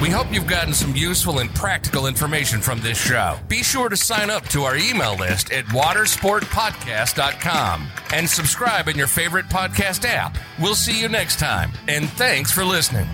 [0.00, 3.36] We hope you've gotten some useful and practical information from this show.
[3.48, 9.08] Be sure to sign up to our email list at watersportpodcast.com and subscribe in your
[9.08, 10.38] favorite podcast app.
[10.58, 13.08] We'll see you next time, and thanks for listening.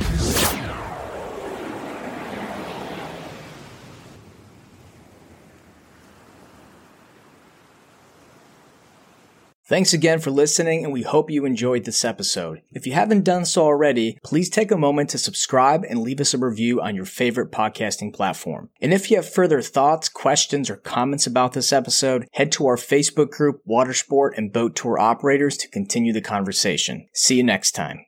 [9.68, 12.62] Thanks again for listening, and we hope you enjoyed this episode.
[12.70, 16.32] If you haven't done so already, please take a moment to subscribe and leave us
[16.32, 18.70] a review on your favorite podcasting platform.
[18.80, 22.76] And if you have further thoughts, questions, or comments about this episode, head to our
[22.76, 27.08] Facebook group, Watersport and Boat Tour Operators, to continue the conversation.
[27.12, 28.04] See you next time.